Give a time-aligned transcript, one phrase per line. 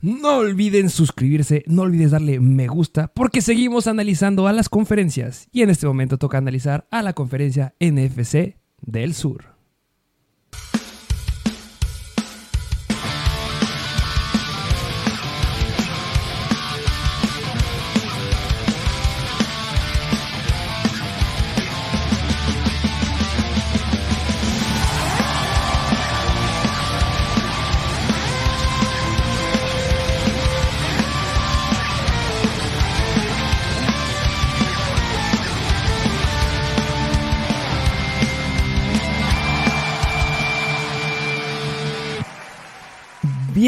[0.00, 5.48] No olviden suscribirse, no olvides darle me gusta, porque seguimos analizando a las conferencias.
[5.52, 9.55] Y en este momento toca analizar a la conferencia NFC del Sur.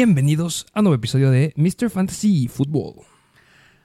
[0.01, 1.89] Bienvenidos a un nuevo episodio de Mr.
[1.89, 3.03] Fantasy Football.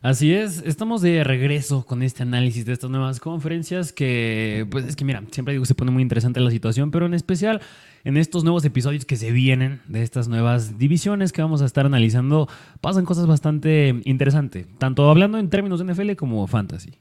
[0.00, 4.94] Así es, estamos de regreso con este análisis de estas nuevas conferencias que, pues es
[4.94, 7.60] que mira, siempre digo que se pone muy interesante la situación, pero en especial
[8.04, 11.84] en estos nuevos episodios que se vienen de estas nuevas divisiones que vamos a estar
[11.84, 12.48] analizando,
[12.80, 16.92] pasan cosas bastante interesantes, tanto hablando en términos de NFL como fantasy.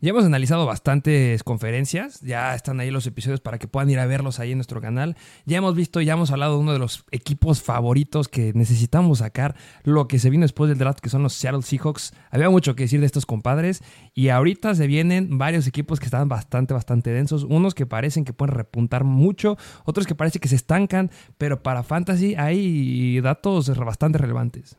[0.00, 4.06] Ya hemos analizado bastantes conferencias, ya están ahí los episodios para que puedan ir a
[4.06, 5.16] verlos ahí en nuestro canal.
[5.44, 9.56] Ya hemos visto, ya hemos hablado de uno de los equipos favoritos que necesitamos sacar,
[9.82, 12.12] lo que se vino después del draft, que son los Seattle Seahawks.
[12.30, 13.82] Había mucho que decir de estos compadres
[14.14, 17.42] y ahorita se vienen varios equipos que están bastante, bastante densos.
[17.42, 21.82] Unos que parecen que pueden repuntar mucho, otros que parece que se estancan, pero para
[21.82, 24.76] Fantasy hay datos bastante relevantes.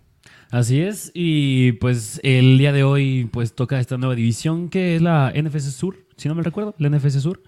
[0.51, 5.01] Así es, y pues el día de hoy pues toca esta nueva división que es
[5.01, 7.43] la NFC Sur, si no me recuerdo, la NFC Sur.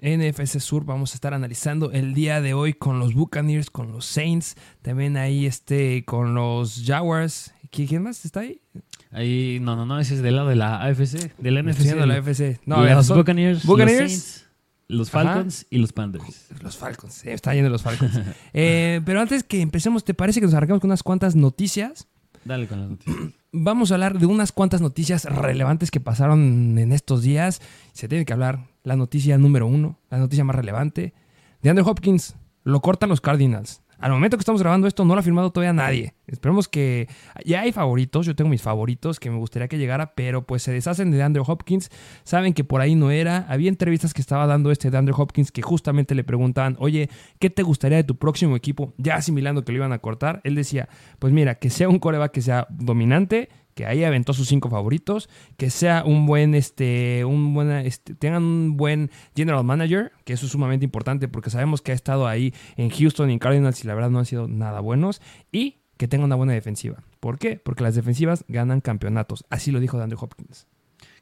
[0.00, 4.06] NFC Sur vamos a estar analizando el día de hoy con los Buccaneers, con los
[4.06, 7.52] Saints, también ahí este con los Jaguars.
[7.70, 8.62] ¿Quién más está ahí?
[9.10, 11.80] Ahí, no, no, no, ese es del lado de la AFC, de la NFC.
[11.80, 12.60] de la AFC.
[12.64, 14.48] No, los Buccaneers, Buccaneers, los Saints,
[14.86, 16.48] los Falcons y los Panthers.
[16.62, 18.20] Los Falcons, está yendo los Falcons.
[18.54, 22.08] eh, pero antes que empecemos, ¿te parece que nos arrancamos con unas cuantas noticias?
[22.48, 23.16] Dale con las noticias.
[23.52, 27.60] Vamos a hablar de unas cuantas noticias relevantes que pasaron en estos días.
[27.92, 31.12] Se tiene que hablar la noticia número uno, la noticia más relevante.
[31.60, 33.82] De Andrew Hopkins, lo cortan los Cardinals.
[33.98, 36.14] Al momento que estamos grabando esto no lo ha firmado todavía nadie.
[36.26, 37.08] Esperemos que
[37.44, 40.72] ya hay favoritos, yo tengo mis favoritos que me gustaría que llegara, pero pues se
[40.72, 41.90] deshacen de Andrew Hopkins,
[42.22, 43.46] saben que por ahí no era.
[43.48, 47.08] Había entrevistas que estaba dando este de Andrew Hopkins que justamente le preguntaban, oye,
[47.40, 48.94] ¿qué te gustaría de tu próximo equipo?
[48.98, 50.88] Ya asimilando que lo iban a cortar, él decía,
[51.18, 53.48] pues mira, que sea un coreback que sea dominante,
[53.78, 58.42] que ahí aventó sus cinco favoritos, que sea un buen, este, un buen, este, tengan
[58.42, 62.52] un buen general manager, que eso es sumamente importante porque sabemos que ha estado ahí
[62.76, 65.22] en Houston y en Cardinals y la verdad no han sido nada buenos,
[65.52, 67.04] y que tenga una buena defensiva.
[67.20, 67.54] ¿Por qué?
[67.54, 69.44] Porque las defensivas ganan campeonatos.
[69.48, 70.66] Así lo dijo Andrew Hopkins.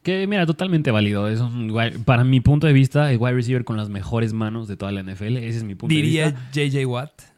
[0.03, 1.29] Que mira, totalmente válido.
[1.29, 1.43] Es
[2.07, 5.03] para mi punto de vista, el wide receiver con las mejores manos de toda la
[5.03, 5.37] NFL.
[5.37, 6.31] Ese es mi punto de vista.
[6.55, 7.36] Diría JJ Watt.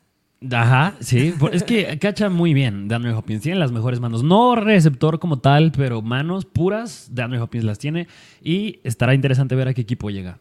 [0.53, 1.35] Ajá, sí.
[1.53, 3.43] Es que cacha muy bien Andrew Hopkins.
[3.43, 4.23] Tiene las mejores manos.
[4.23, 7.11] No receptor como tal, pero manos puras.
[7.17, 8.07] Andrew Hopkins las tiene.
[8.43, 10.39] Y estará interesante ver a qué equipo llega.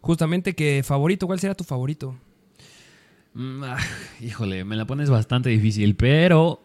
[0.00, 2.14] Justamente que favorito, ¿cuál será tu favorito?
[3.34, 3.78] Mm, ah,
[4.20, 6.60] híjole, me la pones bastante difícil, pero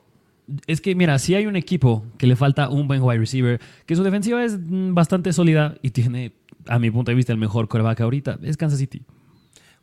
[0.68, 3.96] es que mira, si hay un equipo que le falta un buen wide receiver, que
[3.96, 6.34] su defensiva es mm, bastante sólida y tiene,
[6.68, 9.02] a mi punto de vista, el mejor coreback ahorita, es Kansas City.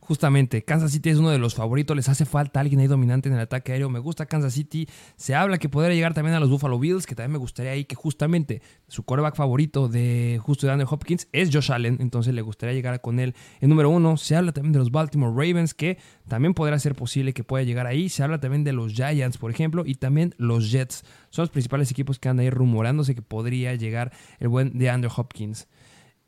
[0.09, 1.95] Justamente, Kansas City es uno de los favoritos.
[1.95, 3.91] Les hace falta alguien ahí dominante en el ataque aéreo.
[3.91, 4.87] Me gusta Kansas City.
[5.17, 7.85] Se habla que podría llegar también a los Buffalo Bills, que también me gustaría ahí
[7.85, 11.97] que justamente su quarterback favorito de justo de Andrew Hopkins es Josh Allen.
[11.99, 14.17] Entonces le gustaría llegar con él en número uno.
[14.17, 17.85] Se habla también de los Baltimore Ravens, que también podrá ser posible que pueda llegar
[17.85, 18.09] ahí.
[18.09, 21.03] Se habla también de los Giants, por ejemplo, y también los Jets.
[21.29, 25.11] Son los principales equipos que andan ahí rumorándose que podría llegar el buen de Andrew
[25.15, 25.67] Hopkins.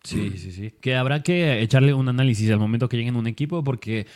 [0.04, 0.74] Sí, sí, sí.
[0.82, 4.08] Que habrá que echarle un análisis al momento que lleguen un equipo, porque,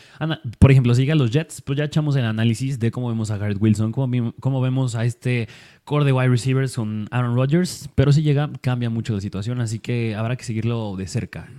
[0.57, 3.37] por ejemplo, si llegan los Jets, pues ya echamos el análisis de cómo vemos a
[3.37, 5.47] Garrett Wilson, cómo, cómo vemos a este
[5.83, 9.77] core de wide receivers con Aaron Rodgers, pero si llega, cambia mucho la situación, así
[9.77, 11.49] que habrá que seguirlo de cerca.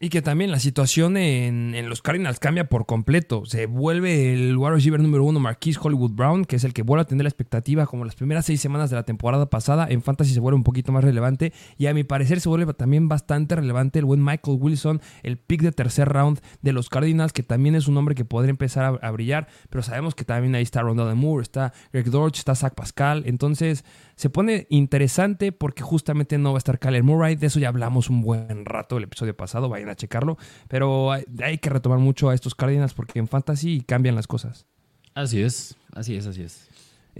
[0.00, 3.44] Y que también la situación en, los Cardinals cambia por completo.
[3.46, 7.02] Se vuelve el wide receiver número uno, Marquise Hollywood Brown, que es el que vuelve
[7.02, 9.88] a tener la expectativa como las primeras seis semanas de la temporada pasada.
[9.90, 11.52] En Fantasy se vuelve un poquito más relevante.
[11.78, 15.62] Y a mi parecer se vuelve también bastante relevante el buen Michael Wilson, el pick
[15.62, 19.10] de tercer round de los Cardinals, que también es un hombre que podría empezar a,
[19.10, 19.48] brillar.
[19.68, 23.24] Pero sabemos que también ahí está Rondell Moore, está Greg Dortch, está Zach Pascal.
[23.26, 23.84] Entonces
[24.14, 27.34] se pone interesante porque justamente no va a estar Kyler Murray.
[27.34, 30.38] De eso ya hablamos un buen rato el episodio pasado, vayan a checarlo.
[30.68, 34.66] Pero hay, que retomar mucho a estos Cardinals porque en Fantasy cambian las cosas.
[35.14, 36.68] Así es, así es, así es.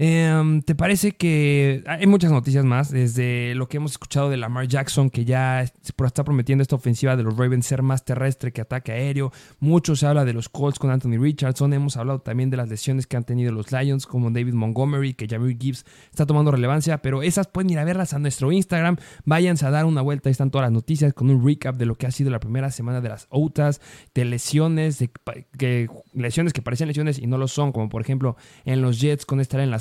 [0.01, 2.89] Em, ¿Te parece que hay muchas noticias más?
[2.89, 7.23] Desde lo que hemos escuchado de Lamar Jackson, que ya está prometiendo esta ofensiva de
[7.23, 9.33] los Ravens ser más terrestre que ataque aéreo.
[9.59, 11.73] Mucho se habla de los Colts con Anthony Richardson.
[11.73, 15.27] Hemos hablado también de las lesiones que han tenido los Lions, como David Montgomery, que
[15.27, 17.01] Jameer Gibbs está tomando relevancia.
[17.01, 18.95] Pero esas pueden ir a verlas a nuestro Instagram.
[19.25, 20.29] Váyanse a dar una vuelta.
[20.29, 22.71] Ahí están todas las noticias con un recap de lo que ha sido la primera
[22.71, 23.81] semana de las OUTAS,
[24.15, 25.11] de lesiones, de
[25.57, 29.25] que, lesiones que parecen lesiones y no lo son, como por ejemplo en los Jets
[29.25, 29.71] con estar en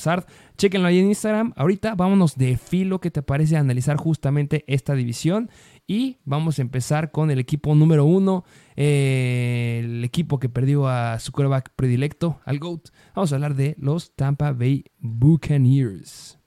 [0.57, 1.53] Chequenlo ahí en Instagram.
[1.57, 5.51] Ahorita vámonos de filo que te parece analizar justamente esta división.
[5.87, 8.45] Y vamos a empezar con el equipo número uno,
[8.77, 12.91] eh, el equipo que perdió a su quarterback predilecto, al GOAT.
[13.15, 16.39] Vamos a hablar de los Tampa Bay Buccaneers.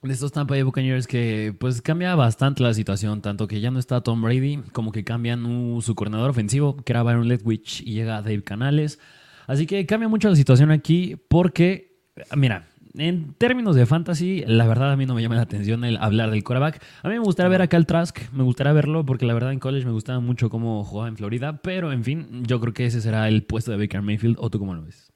[0.00, 3.80] De estos Tampa Bay Buccaneers que pues cambia bastante la situación, tanto que ya no
[3.80, 5.42] está Tom Brady, como que cambian
[5.82, 9.00] su coordinador ofensivo, que era Byron Leftwich, y llega Dave Canales.
[9.48, 11.98] Así que cambia mucho la situación aquí porque,
[12.36, 15.96] mira, en términos de fantasy, la verdad a mí no me llama la atención el
[15.98, 16.82] hablar del quarterback.
[17.02, 19.58] A mí me gustaría ver a Cal Trask, me gustaría verlo porque la verdad en
[19.58, 23.00] college me gustaba mucho cómo jugaba en Florida, pero en fin, yo creo que ese
[23.00, 25.12] será el puesto de Baker Mayfield o tú cómo lo ves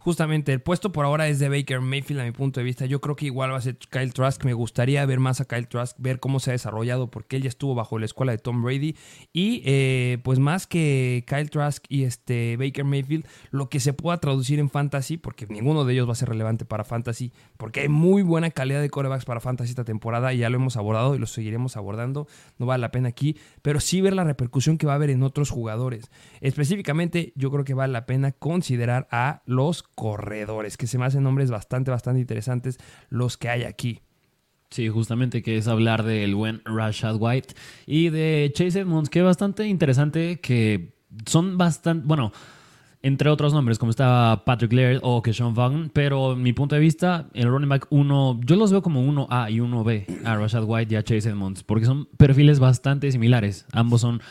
[0.00, 2.86] justamente el puesto por ahora es de Baker Mayfield a mi punto de vista.
[2.86, 4.44] Yo creo que igual va a ser Kyle Trask.
[4.44, 7.48] Me gustaría ver más a Kyle Trask, ver cómo se ha desarrollado porque él ya
[7.48, 8.96] estuvo bajo la escuela de Tom Brady.
[9.32, 14.16] Y eh, pues más que Kyle Trask y este Baker Mayfield, lo que se pueda
[14.18, 17.88] traducir en fantasy, porque ninguno de ellos va a ser relevante para fantasy, porque hay
[17.88, 21.18] muy buena calidad de corebacks para fantasy esta temporada y ya lo hemos abordado y
[21.18, 22.26] lo seguiremos abordando.
[22.58, 25.22] No vale la pena aquí, pero sí ver la repercusión que va a haber en
[25.22, 26.10] otros jugadores.
[26.40, 31.22] Específicamente, yo creo que vale la pena considerar a los corredores, que se me hacen
[31.22, 32.78] nombres bastante, bastante interesantes
[33.10, 34.00] los que hay aquí.
[34.70, 37.54] Sí, justamente que es hablar del buen Rashad White
[37.84, 40.94] y de Chase Edmonds, que es bastante interesante, que
[41.26, 42.32] son bastante, bueno,
[43.02, 47.28] entre otros nombres, como estaba Patrick Laird o Sean Vaughn, pero mi punto de vista,
[47.34, 50.96] el running back 1, yo los veo como 1A y 1B, a Rashad White y
[50.96, 53.66] a Chase Edmonds, porque son perfiles bastante similares.
[53.72, 54.22] Ambos son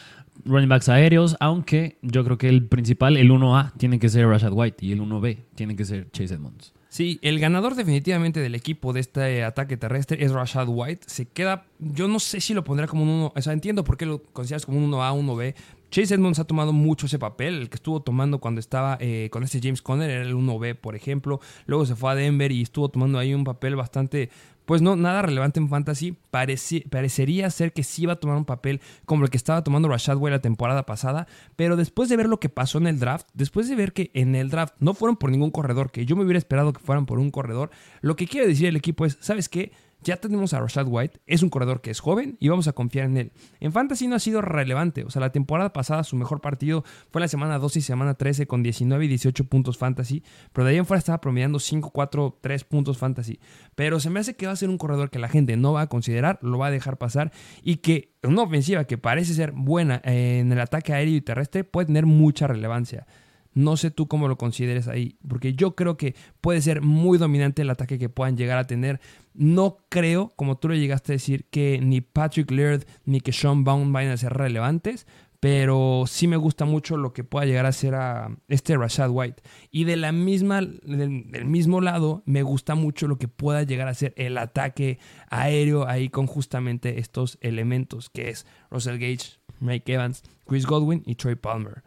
[0.46, 4.54] running backs aéreos, aunque yo creo que el principal, el 1A, tiene que ser Rashad
[4.54, 6.74] White y el 1B tiene que ser Chase Edmonds.
[6.90, 11.04] Sí, el ganador definitivamente del equipo de este ataque terrestre es Rashad White.
[11.06, 13.96] Se queda, yo no sé si lo pondrá como un 1, o sea, entiendo por
[13.96, 15.54] qué lo consideras como un 1A, 1B.
[15.92, 19.44] Chase Edmonds ha tomado mucho ese papel, el que estuvo tomando cuando estaba eh, con
[19.44, 21.40] este James Conner era el 1B, por ejemplo.
[21.68, 24.30] Luego se fue a Denver y estuvo tomando ahí un papel bastante
[24.70, 26.16] pues no, nada relevante en fantasy.
[26.30, 30.18] parecería ser que sí iba a tomar un papel como el que estaba tomando Rashad
[30.18, 31.26] White la temporada pasada,
[31.56, 34.36] pero después de ver lo que pasó en el draft, después de ver que en
[34.36, 37.18] el draft no fueron por ningún corredor, que yo me hubiera esperado que fueran por
[37.18, 37.72] un corredor,
[38.02, 39.72] lo que quiere decir el equipo es, ¿sabes qué?
[40.02, 43.06] Ya tenemos a Rashad White, es un corredor que es joven y vamos a confiar
[43.06, 43.32] en él.
[43.60, 47.20] En Fantasy no ha sido relevante, o sea, la temporada pasada su mejor partido fue
[47.20, 50.24] la semana 12 y semana 13 con 19 y 18 puntos Fantasy,
[50.54, 53.40] pero de ahí en fuera estaba promediando 5, 4, 3 puntos Fantasy.
[53.76, 55.82] Pero se me hace que va a ser un corredor que la gente no va
[55.82, 60.02] a considerar, lo va a dejar pasar y que una ofensiva que parece ser buena
[60.06, 63.06] en el ataque aéreo y terrestre puede tener mucha relevancia.
[63.54, 67.64] No sé tú cómo lo consideres ahí, porque yo creo que puede ser muy dominante
[67.64, 69.00] el ataque que puedan llegar a tener.
[69.34, 73.64] No creo, como tú lo llegaste a decir, que ni Patrick Laird ni que Sean
[73.64, 75.08] Baum vayan a ser relevantes,
[75.40, 79.42] pero sí me gusta mucho lo que pueda llegar a ser a este Rashad White.
[79.72, 83.94] Y de la misma, del, mismo lado, me gusta mucho lo que pueda llegar a
[83.94, 85.00] ser el ataque
[85.30, 91.16] aéreo ahí con justamente estos elementos, que es Russell Gage, Mike Evans, Chris Godwin y
[91.16, 91.84] Troy Palmer.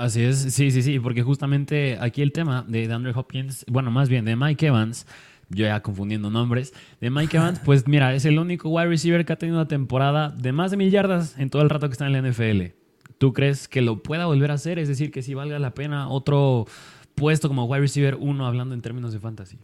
[0.00, 4.08] Así es, sí, sí, sí, porque justamente aquí el tema de Andrew Hopkins, bueno, más
[4.08, 5.06] bien de Mike Evans,
[5.50, 9.34] yo ya confundiendo nombres, de Mike Evans, pues mira, es el único wide receiver que
[9.34, 12.06] ha tenido una temporada de más de mil yardas en todo el rato que está
[12.06, 12.72] en la NFL.
[13.18, 14.78] ¿Tú crees que lo pueda volver a hacer?
[14.78, 16.64] Es decir, que si valga la pena otro
[17.14, 19.58] puesto como wide receiver uno hablando en términos de fantasy.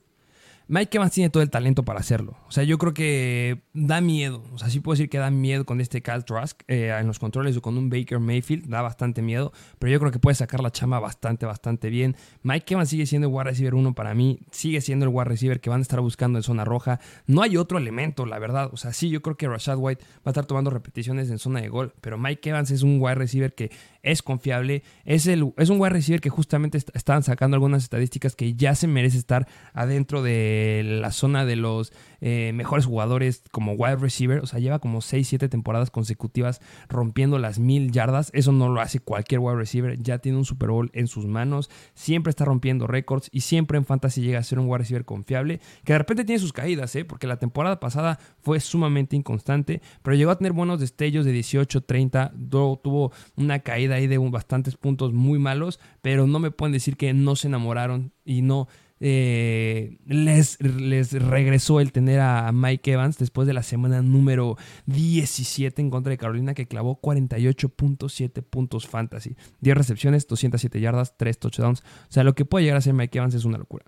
[0.68, 2.36] Mike Evans tiene todo el talento para hacerlo.
[2.48, 4.42] O sea, yo creo que da miedo.
[4.52, 7.20] O sea, sí puedo decir que da miedo con este Cal Trask eh, en los
[7.20, 8.66] controles o con un Baker Mayfield.
[8.66, 9.52] Da bastante miedo.
[9.78, 12.16] Pero yo creo que puede sacar la chama bastante, bastante bien.
[12.42, 14.40] Mike Evans sigue siendo el wide receiver uno para mí.
[14.50, 16.98] Sigue siendo el wide receiver que van a estar buscando en zona roja.
[17.26, 18.70] No hay otro elemento, la verdad.
[18.72, 21.60] O sea, sí, yo creo que Rashad White va a estar tomando repeticiones en zona
[21.60, 21.94] de gol.
[22.00, 23.70] Pero Mike Evans es un wide receiver que
[24.06, 24.84] es confiable.
[25.04, 28.86] Es, el, es un wide receiver que justamente estaban sacando algunas estadísticas que ya se
[28.86, 34.38] merece estar adentro de la zona de los eh, mejores jugadores como wide receiver.
[34.38, 38.30] O sea, lleva como 6, 7 temporadas consecutivas rompiendo las mil yardas.
[38.32, 40.00] Eso no lo hace cualquier wide receiver.
[40.00, 41.68] Ya tiene un Super Bowl en sus manos.
[41.94, 45.60] Siempre está rompiendo récords y siempre en fantasy llega a ser un wide receiver confiable.
[45.84, 47.04] Que de repente tiene sus caídas, ¿eh?
[47.04, 49.82] porque la temporada pasada fue sumamente inconstante.
[50.02, 52.32] Pero llegó a tener buenos destellos de 18, 30.
[52.48, 55.80] Tuvo una caída ahí de bastantes puntos muy malos.
[56.02, 61.80] Pero no me pueden decir que no se enamoraron y no eh, les, les regresó
[61.80, 66.54] el tener a Mike Evans después de la semana número 17 en contra de Carolina
[66.54, 71.80] que clavó 48.7 puntos fantasy, 10 recepciones, 207 yardas, 3 touchdowns.
[71.80, 73.84] O sea, lo que puede llegar a ser Mike Evans es una locura.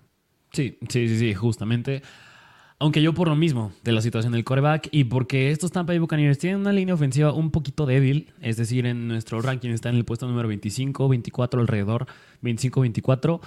[0.51, 2.01] Sí, sí, sí, sí, justamente.
[2.81, 5.99] Aunque yo por lo mismo de la situación del coreback y porque estos Tampa Bay
[5.99, 9.95] Buccaneers tienen una línea ofensiva un poquito débil, es decir, en nuestro ranking está en
[9.95, 12.07] el puesto número 25, 24 alrededor,
[12.41, 13.41] 25, 24.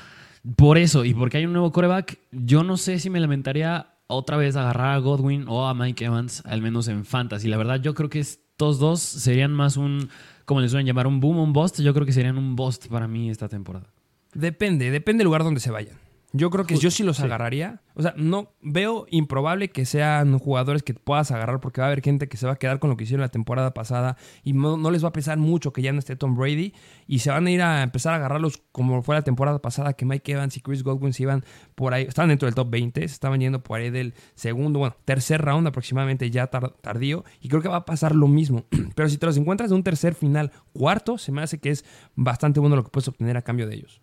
[0.55, 4.37] Por eso, y porque hay un nuevo coreback, yo no sé si me lamentaría otra
[4.37, 7.49] vez agarrar a Godwin o a Mike Evans, al menos en fantasy.
[7.49, 10.11] La verdad, yo creo que estos dos serían más un,
[10.45, 11.81] como les suelen llamar, un boom o un bust.
[11.81, 13.87] Yo creo que serían un bust para mí esta temporada.
[14.35, 15.97] Depende, depende del lugar donde se vayan.
[16.35, 17.83] Yo creo que yo sí los agarraría.
[17.95, 22.03] O sea, no veo improbable que sean jugadores que puedas agarrar porque va a haber
[22.03, 24.91] gente que se va a quedar con lo que hicieron la temporada pasada y no,
[24.91, 26.73] les va a pesar mucho que ya no esté Tom Brady
[27.07, 30.07] y se van a ir a empezar a agarrarlos como fue la temporada pasada que
[30.07, 33.13] Mike Evans y Chris Godwin se iban por ahí, estaban dentro del top 20, se
[33.13, 37.69] estaban yendo por ahí del segundo, bueno, tercer round aproximadamente ya tardío y creo que
[37.69, 38.65] va a pasar lo mismo.
[38.95, 41.85] Pero si te los encuentras de un tercer final, cuarto, se me hace que es
[42.15, 44.01] bastante bueno lo que puedes obtener a cambio de ellos.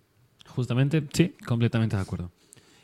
[0.55, 2.31] Justamente, sí, completamente de acuerdo.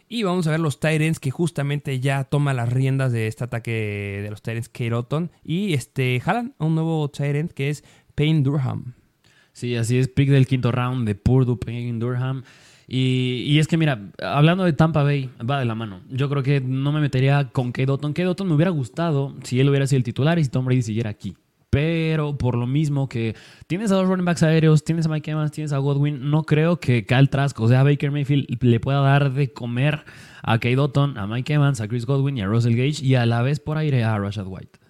[0.08, 4.20] Y vamos a ver los Tyrants que justamente ya toma las riendas de este ataque
[4.22, 8.94] de los Tyrants Kate Y este, jalan a un nuevo Tyrant que es Payne Durham.
[9.52, 12.44] Sí, así es, pick del quinto round de Purdue, Payne Durham.
[12.88, 16.02] Y, es que, mira, hablando de Tampa Bay, va de la mano.
[16.10, 18.14] Yo creo que no me metería con Otton.
[18.14, 21.10] Kate me hubiera gustado si él hubiera sido el titular y si Tom Brady siguiera
[21.10, 21.36] aquí.
[21.76, 23.36] Pero por lo mismo que
[23.68, 26.80] tienes a dos running backs aéreos, tienes a Mike Evans, tienes a Godwin, no creo
[26.80, 30.06] que Kyle Trask, o sea, Baker Mayfield, le pueda dar de comer
[30.42, 33.26] a Kate Otton, a Mike Evans, a Chris Godwin y a Russell Gage y a
[33.26, 34.85] la vez por aire a Rashad White.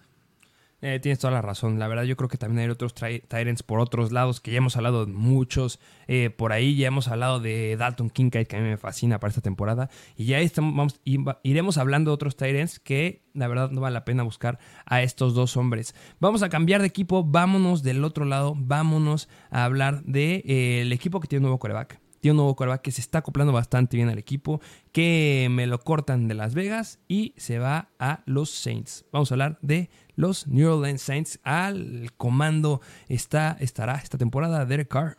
[0.87, 1.79] Eh, tienes toda la razón.
[1.79, 4.77] La verdad, yo creo que también hay otros Tyrants por otros lados, que ya hemos
[4.77, 5.79] hablado de muchos.
[6.07, 9.29] Eh, por ahí ya hemos hablado de Dalton Kincaid, que a mí me fascina para
[9.29, 9.89] esta temporada.
[10.15, 11.01] Y ya estamos, vamos,
[11.41, 15.33] iremos hablando de otros Tyrants que la verdad no vale la pena buscar a estos
[15.33, 15.95] dos hombres.
[16.19, 20.93] Vamos a cambiar de equipo, vámonos del otro lado, vámonos a hablar del de, eh,
[20.93, 23.97] equipo que tiene un nuevo coreback tiene un nuevo coreback que se está acoplando bastante
[23.97, 24.59] bien al equipo,
[24.91, 29.05] que me lo cortan de Las Vegas y se va a los Saints.
[29.11, 31.39] Vamos a hablar de los New Orleans Saints.
[31.43, 35.17] Al comando está, estará esta temporada Derek Carr.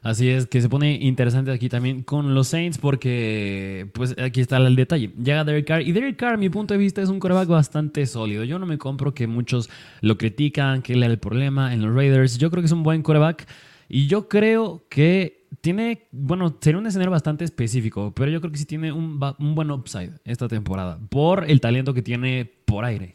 [0.00, 4.56] Así es, que se pone interesante aquí también con los Saints porque, pues aquí está
[4.56, 5.12] el detalle.
[5.22, 8.44] Llega Derek Carr y Derek Carr, mi punto de vista, es un coreback bastante sólido.
[8.44, 9.68] Yo no me compro que muchos
[10.00, 12.38] lo critican, que él era el problema en los Raiders.
[12.38, 13.46] Yo creo que es un buen coreback
[13.90, 18.58] y yo creo que tiene, bueno, sería un escenario bastante específico, pero yo creo que
[18.58, 23.12] sí tiene un, un buen upside esta temporada por el talento que tiene por aire.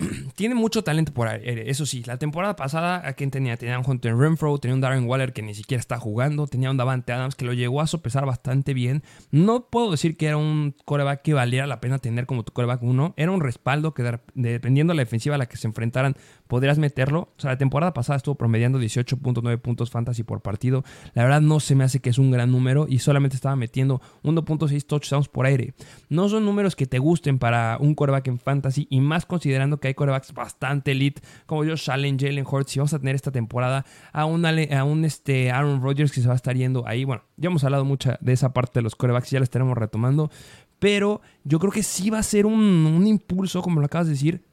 [0.34, 2.02] tiene mucho talento por aire, eso sí.
[2.04, 3.56] La temporada pasada, ¿a quién tenía?
[3.56, 6.76] Tenía un Hunter Renfro, tenía un Darren Waller que ni siquiera está jugando, tenía un
[6.76, 9.02] Davante Adams que lo llegó a sopesar bastante bien.
[9.30, 12.82] No puedo decir que era un coreback que valiera la pena tener como tu coreback
[12.82, 13.14] 1.
[13.16, 16.16] Era un respaldo que, dependiendo de la defensiva a la que se enfrentaran,
[16.50, 17.28] podrías meterlo.
[17.38, 20.82] O sea, la temporada pasada estuvo promediando 18.9 puntos fantasy por partido.
[21.14, 24.02] La verdad, no se me hace que es un gran número y solamente estaba metiendo
[24.24, 25.74] 1.6 touchdowns por aire.
[26.08, 29.88] No son números que te gusten para un coreback en fantasy y más considerando que
[29.88, 32.74] hay corebacks bastante elite como Josh Allen, Jalen Hurts.
[32.74, 36.26] Y vamos a tener esta temporada a un, a un este Aaron Rodgers que se
[36.26, 37.04] va a estar yendo ahí.
[37.04, 40.32] Bueno, ya hemos hablado mucho de esa parte de los corebacks, ya la estaremos retomando.
[40.80, 44.14] Pero yo creo que sí va a ser un, un impulso, como lo acabas de
[44.14, 44.49] decir,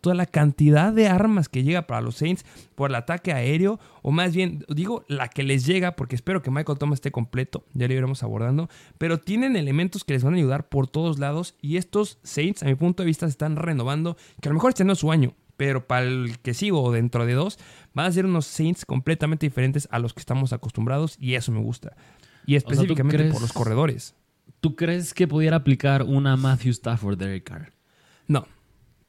[0.00, 4.10] toda la cantidad de armas que llega para los Saints por el ataque aéreo, o
[4.10, 7.86] más bien, digo, la que les llega, porque espero que Michael Thomas esté completo, ya
[7.86, 11.76] lo iremos abordando, pero tienen elementos que les van a ayudar por todos lados y
[11.76, 14.84] estos Saints, a mi punto de vista, se están renovando, que a lo mejor este
[14.84, 17.58] no es su año, pero para el que sigo dentro de dos,
[17.94, 21.60] van a ser unos Saints completamente diferentes a los que estamos acostumbrados y eso me
[21.60, 21.94] gusta.
[22.46, 24.16] Y específicamente por los corredores.
[24.60, 27.72] ¿Tú crees que pudiera aplicar una Matthew Stafford Derek Carr?
[28.26, 28.46] No,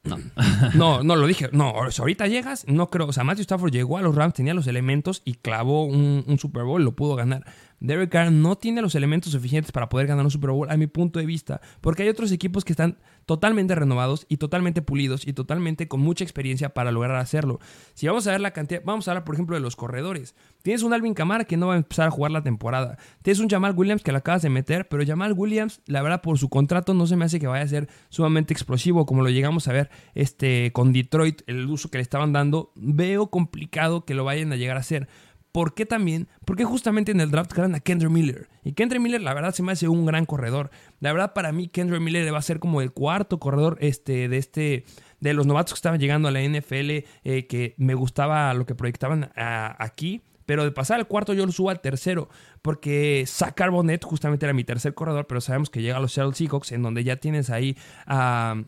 [0.03, 0.17] no.
[0.75, 1.49] no, no lo dije.
[1.51, 3.07] No, ahorita llegas, no creo.
[3.07, 6.39] O sea, Matthew Stafford llegó a los Rams, tenía los elementos y clavó un, un
[6.39, 7.45] Super Bowl, lo pudo ganar.
[7.83, 10.87] Derek Carr no tiene los elementos suficientes para poder ganar un Super Bowl, a mi
[10.87, 15.33] punto de vista, porque hay otros equipos que están totalmente renovados y totalmente pulidos y
[15.33, 17.59] totalmente con mucha experiencia para lograr hacerlo.
[17.93, 20.33] Si vamos a ver la cantidad, vamos a hablar, por ejemplo, de los corredores.
[20.61, 22.97] Tienes un Alvin Kamara que no va a empezar a jugar la temporada.
[23.21, 26.39] Tienes un Jamal Williams que lo acabas de meter, pero Jamal Williams, la verdad, por
[26.39, 29.67] su contrato no se me hace que vaya a ser sumamente explosivo, como lo llegamos
[29.67, 32.71] a ver este, con Detroit, el uso que le estaban dando.
[32.75, 35.09] Veo complicado que lo vayan a llegar a hacer.
[35.53, 36.27] ¿Por qué también?
[36.45, 38.49] Porque justamente en el draft ganan a Kendra Miller.
[38.63, 40.71] Y Kendra Miller, la verdad, se me hace un gran corredor.
[40.99, 44.37] La verdad, para mí, Kendra Miller va a ser como el cuarto corredor este, de
[44.37, 44.85] este.
[45.19, 46.89] De los novatos que estaban llegando a la NFL,
[47.23, 50.23] eh, que me gustaba lo que proyectaban aquí.
[50.47, 52.29] Pero de pasar al cuarto, yo lo subo al tercero.
[52.63, 56.33] Porque Zach Carbonet justamente era mi tercer corredor, pero sabemos que llega a los Seattle
[56.33, 58.63] Seahawks, en donde ya tienes ahí a.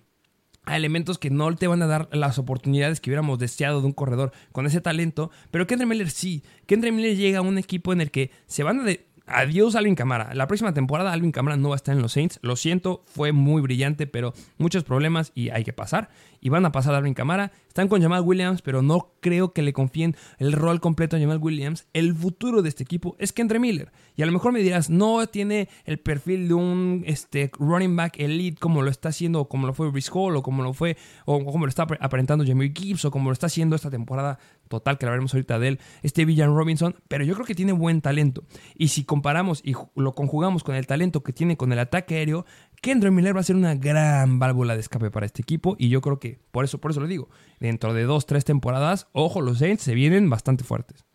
[0.66, 3.94] a elementos que no te van a dar las oportunidades que hubiéramos deseado de un
[3.94, 6.44] corredor con ese talento, pero Kendra Miller sí.
[6.66, 9.96] Kendra Miller llega a un equipo en el que se van a, de- Adiós Alvin
[9.96, 10.32] Camara.
[10.36, 12.40] La próxima temporada Alvin Camara no va a estar en los Saints.
[12.44, 16.10] Lo siento, fue muy brillante, pero muchos problemas y hay que pasar.
[16.42, 17.52] Y van a pasar a Alvin Camara.
[17.68, 21.40] Están con Jamal Williams, pero no creo que le confíen el rol completo a Jamal
[21.42, 21.88] Williams.
[21.94, 23.92] El futuro de este equipo es Kendra Miller.
[24.16, 28.20] Y a lo mejor me dirás, no tiene el perfil de un este, running back
[28.20, 30.98] elite como lo está haciendo, o como lo fue Brice Hall, o como lo fue,
[31.26, 34.98] o como lo está aparentando Jamie Gibbs, o como lo está haciendo esta temporada total,
[34.98, 38.02] que la veremos ahorita de él, este Villan Robinson, pero yo creo que tiene buen
[38.02, 38.44] talento.
[38.76, 42.46] Y si comparamos y lo conjugamos con el talento que tiene con el ataque aéreo,
[42.82, 45.76] Kendra Miller va a ser una gran válvula de escape para este equipo.
[45.80, 47.30] Y yo creo que, por eso, por eso lo digo,
[47.60, 51.06] dentro de dos, tres temporadas, ojo, los Saints se vienen bastante fuertes.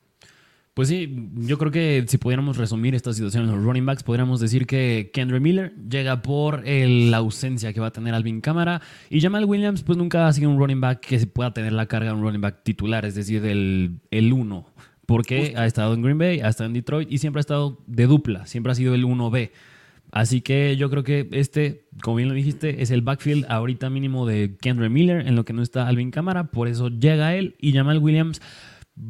[0.81, 4.41] Pues sí, yo creo que si pudiéramos resumir esta situación en los running backs, podríamos
[4.41, 8.81] decir que Kendra Miller llega por el- la ausencia que va a tener Alvin Cámara
[9.11, 12.13] y Jamal Williams pues nunca ha sido un running back que pueda tener la carga
[12.13, 14.67] de un running back titular, es decir, del el 1.
[15.05, 18.07] Porque ha estado en Green Bay, ha estado en Detroit y siempre ha estado de
[18.07, 19.51] dupla, siempre ha sido el 1B.
[20.13, 24.27] Así que yo creo que este, como bien lo dijiste, es el backfield ahorita mínimo
[24.27, 27.75] de Kendra Miller, en lo que no está Alvin Cámara, por eso llega él y
[27.75, 28.41] Jamal Williams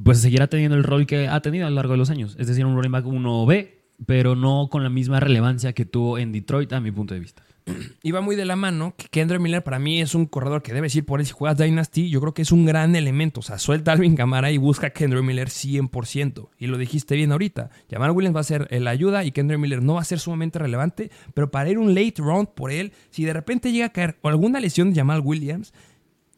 [0.05, 2.47] pues seguirá teniendo el rol que ha tenido a lo largo de los años, es
[2.47, 3.71] decir, un running back 1B,
[4.07, 7.43] pero no con la misma relevancia que tuvo en Detroit a mi punto de vista.
[8.03, 10.73] Y va muy de la mano que Kendra Miller para mí es un corredor que
[10.73, 12.09] debes ir por él si juegas Dynasty.
[12.09, 13.41] Yo creo que es un gran elemento.
[13.41, 16.49] O sea, suelta a Alvin Camara y busca a Kendra Miller 100%.
[16.59, 17.71] Y lo dijiste bien ahorita.
[17.91, 20.59] Jamal Williams va a ser la ayuda y Kendra Miller no va a ser sumamente
[20.59, 21.11] relevante.
[21.35, 24.61] Pero para ir un late round por él, si de repente llega a caer alguna
[24.61, 25.73] lesión de Jamal Williams,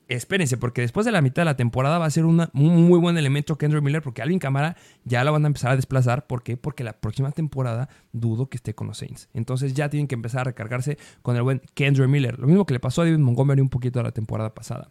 [0.08, 2.98] espérense, porque después de la mitad de la temporada va a ser una- un muy
[2.98, 6.26] buen elemento Kendra Miller, porque Alvin Camara ya lo van a empezar a desplazar.
[6.26, 6.56] ¿Por qué?
[6.56, 9.28] Porque la próxima temporada dudo que esté con los Saints.
[9.34, 12.38] Entonces ya tienen que empezar a recargarse con el buen Kendra Miller.
[12.38, 14.90] Lo mismo que le pasó a David Montgomery un poquito la temporada pasada.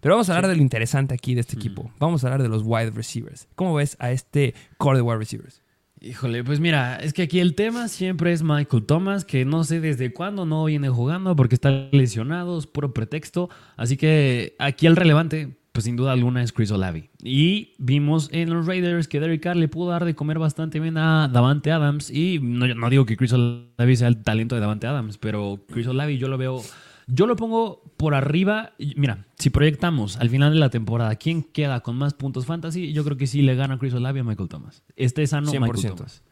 [0.00, 1.92] Pero vamos a hablar de lo interesante aquí de este equipo.
[2.00, 3.46] Vamos a hablar de los wide receivers.
[3.54, 5.61] ¿Cómo ves a este core de wide receivers?
[6.04, 9.78] Híjole, pues mira, es que aquí el tema siempre es Michael Thomas, que no sé
[9.78, 13.50] desde cuándo no viene jugando porque está lesionado, es puro pretexto.
[13.76, 17.10] Así que aquí el relevante, pues sin duda alguna, es Chris Olavi.
[17.22, 20.98] Y vimos en los Raiders que Derek Carr le pudo dar de comer bastante bien
[20.98, 22.10] a Davante Adams.
[22.10, 25.86] Y no, no digo que Chris Olavi sea el talento de Davante Adams, pero Chris
[25.86, 26.62] Olavi yo lo veo.
[27.06, 28.72] Yo lo pongo por arriba.
[28.96, 32.92] Mira, si proyectamos al final de la temporada, ¿quién queda con más puntos fantasy?
[32.92, 34.82] Yo creo que sí le gana Chris Olavi a Michael Thomas.
[34.96, 35.94] Este sano Michael 100%.
[35.96, 36.22] Thomas.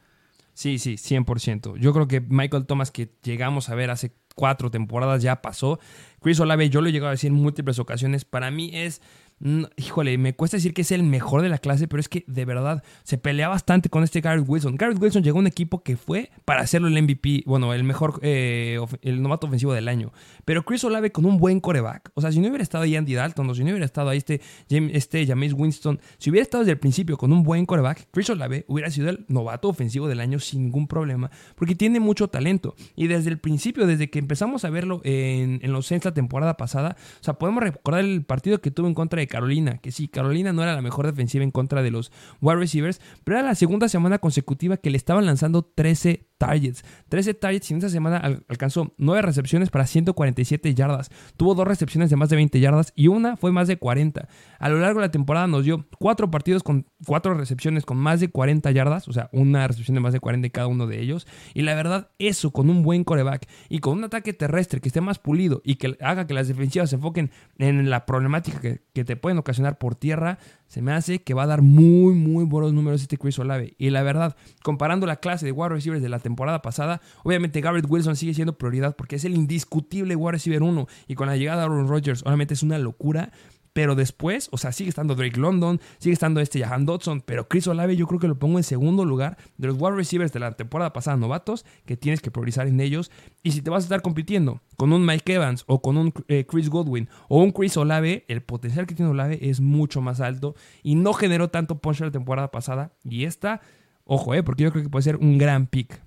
[0.54, 1.78] Sí, sí, 100%.
[1.78, 5.78] Yo creo que Michael Thomas, que llegamos a ver hace cuatro temporadas, ya pasó.
[6.20, 9.00] Chris Olave, yo lo he llegado a decir en múltiples ocasiones, para mí es...
[9.42, 12.44] Híjole, me cuesta decir que es el mejor de la clase, pero es que de
[12.44, 14.76] verdad se pelea bastante con este Garrett Wilson.
[14.76, 18.20] Garrett Wilson llegó a un equipo que fue para hacerlo el MVP, bueno, el mejor,
[18.20, 20.12] eh, el novato ofensivo del año.
[20.44, 22.10] Pero Chris Olave con un buen coreback.
[22.12, 24.18] O sea, si no hubiera estado ahí Andy Dalton, o si no hubiera estado ahí
[24.18, 28.28] este, este James Winston, si hubiera estado desde el principio con un buen coreback, Chris
[28.28, 32.74] Olave hubiera sido el novato ofensivo del año sin ningún problema, porque tiene mucho talento.
[32.94, 36.58] Y desde el principio, desde que empezamos a verlo en, en los Saints la temporada
[36.58, 40.08] pasada, o sea, podemos recordar el partido que tuvo en contra de Carolina, que sí,
[40.08, 43.54] Carolina no era la mejor defensiva en contra de los wide receivers, pero era la
[43.54, 46.82] segunda semana consecutiva que le estaban lanzando 13 targets.
[47.10, 51.10] 13 targets y en esa semana al- alcanzó 9 recepciones para 147 yardas.
[51.36, 54.26] Tuvo dos recepciones de más de 20 yardas y una fue más de 40.
[54.58, 58.20] A lo largo de la temporada nos dio 4 partidos con 4 recepciones con más
[58.20, 61.00] de 40 yardas, o sea, una recepción de más de 40 en cada uno de
[61.00, 61.26] ellos.
[61.52, 65.02] Y la verdad, eso con un buen coreback y con un ataque terrestre que esté
[65.02, 68.60] más pulido y que haga que las defensivas se enfoquen en la problemática
[68.94, 70.38] que te pueden ocasionar por tierra,
[70.70, 73.74] se me hace que va a dar muy, muy buenos números este Chris Olave.
[73.76, 77.86] Y la verdad, comparando la clase de wide receivers de la temporada pasada, obviamente Garrett
[77.88, 80.86] Wilson sigue siendo prioridad porque es el indiscutible wide receiver 1.
[81.08, 83.32] Y con la llegada de Aaron Rodgers, obviamente es una locura.
[83.72, 87.66] Pero después, o sea, sigue estando Drake London, sigue estando este Jahan Dodson, pero Chris
[87.68, 90.52] Olave yo creo que lo pongo en segundo lugar de los wide receivers de la
[90.52, 93.10] temporada pasada novatos que tienes que priorizar en ellos.
[93.42, 96.46] Y si te vas a estar compitiendo con un Mike Evans o con un eh,
[96.48, 100.54] Chris Godwin o un Chris Olave, el potencial que tiene Olave es mucho más alto
[100.82, 102.92] y no generó tanto punch la temporada pasada.
[103.04, 103.60] Y esta,
[104.04, 106.00] ojo, eh, porque yo creo que puede ser un gran pick.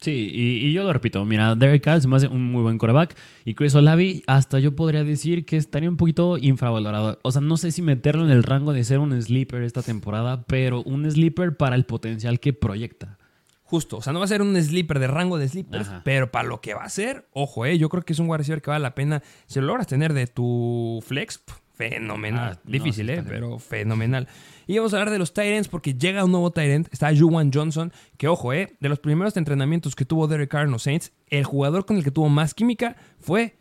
[0.00, 2.78] Sí, y, y yo lo repito, mira, Derek Carr se me hace un muy buen
[2.78, 7.18] coreback y Chris Olavi hasta yo podría decir que estaría un poquito infravalorado.
[7.22, 10.44] O sea, no sé si meterlo en el rango de ser un sleeper esta temporada,
[10.46, 13.18] pero un sleeper para el potencial que proyecta.
[13.64, 16.02] Justo, o sea, no va a ser un sleeper de rango de sleepers, Ajá.
[16.04, 18.38] pero para lo que va a ser, ojo, eh, yo creo que es un wide
[18.38, 19.22] receiver que vale la pena.
[19.46, 21.42] Si lo logras tener de tu flex,
[21.78, 22.52] fenomenal.
[22.54, 23.24] Ah, no, Difícil, sí ¿eh?
[23.26, 24.28] Pero fenomenal.
[24.66, 26.88] Y vamos a hablar de los Tyrants porque llega un nuevo Tyrant.
[26.92, 28.76] Está Juwan Johnson, que ojo, ¿eh?
[28.80, 32.04] De los primeros entrenamientos que tuvo Derek Carr en los Saints, el jugador con el
[32.04, 33.56] que tuvo más química fue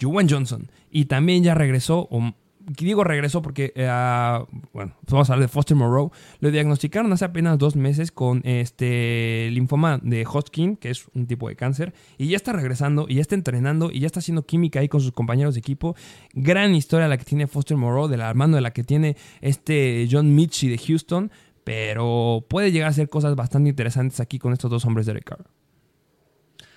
[0.00, 0.70] Juwan Johnson.
[0.90, 2.34] Y también ya regresó, o
[2.66, 3.88] digo regresó porque, eh,
[4.72, 6.10] bueno, vamos a hablar de Foster Moreau.
[6.40, 11.48] Lo diagnosticaron hace apenas dos meses con este linfoma de Hodgkin, que es un tipo
[11.48, 14.80] de cáncer, y ya está regresando, y ya está entrenando, y ya está haciendo química
[14.80, 15.96] ahí con sus compañeros de equipo.
[16.32, 20.08] Gran historia la que tiene Foster Moreau, de la mano de la que tiene este
[20.10, 21.30] John Mitchie de Houston,
[21.64, 25.44] pero puede llegar a hacer cosas bastante interesantes aquí con estos dos hombres de Carr.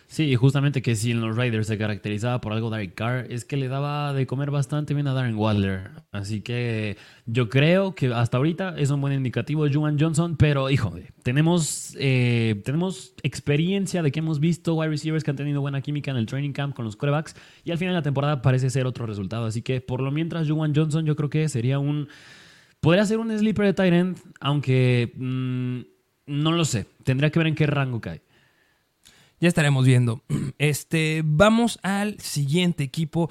[0.08, 3.58] Sí, justamente que si en los Raiders se caracterizaba por algo Derek Carr, es que
[3.58, 5.90] le daba de comer bastante bien a Darren Waller.
[6.12, 10.94] Así que yo creo que hasta ahorita es un buen indicativo Juwan Johnson, pero hijo,
[11.24, 16.12] tenemos, eh, tenemos experiencia de que hemos visto wide receivers que han tenido buena química
[16.12, 18.86] en el training camp con los quarterbacks y al final de la temporada parece ser
[18.86, 19.46] otro resultado.
[19.48, 22.08] Así que por lo mientras Juwan Johnson yo creo que sería un...
[22.80, 25.80] Podría ser un sleeper de tight end, aunque mmm,
[26.28, 26.86] no lo sé.
[27.04, 28.22] Tendría que ver en qué rango cae.
[29.40, 30.24] Ya estaremos viendo.
[30.58, 33.30] Este, vamos al siguiente equipo.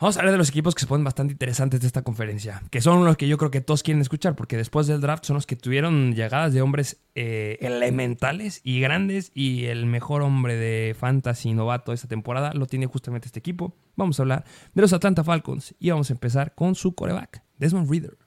[0.00, 2.80] Vamos a hablar de los equipos que se ponen bastante interesantes de esta conferencia, que
[2.80, 5.46] son los que yo creo que todos quieren escuchar, porque después del draft son los
[5.46, 11.52] que tuvieron llegadas de hombres eh, elementales y grandes, y el mejor hombre de fantasy
[11.52, 13.76] novato de esta temporada lo tiene justamente este equipo.
[13.94, 17.88] Vamos a hablar de los Atlanta Falcons y vamos a empezar con su coreback, Desmond
[17.88, 18.21] Reader.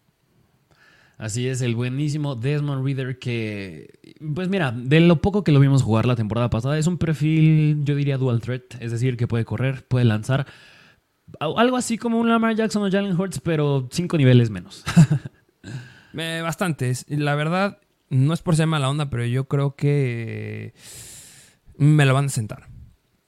[1.17, 5.81] Así es, el buenísimo Desmond Reader que, pues mira, de lo poco que lo vimos
[5.81, 9.45] jugar la temporada pasada, es un perfil, yo diría, dual threat, es decir, que puede
[9.45, 10.45] correr, puede lanzar,
[11.39, 14.83] algo así como un Lamar Jackson o Jalen Hurts, pero cinco niveles menos.
[16.17, 20.73] eh, bastantes, la verdad, no es por ser mala onda, pero yo creo que
[21.77, 22.74] me lo van a sentar.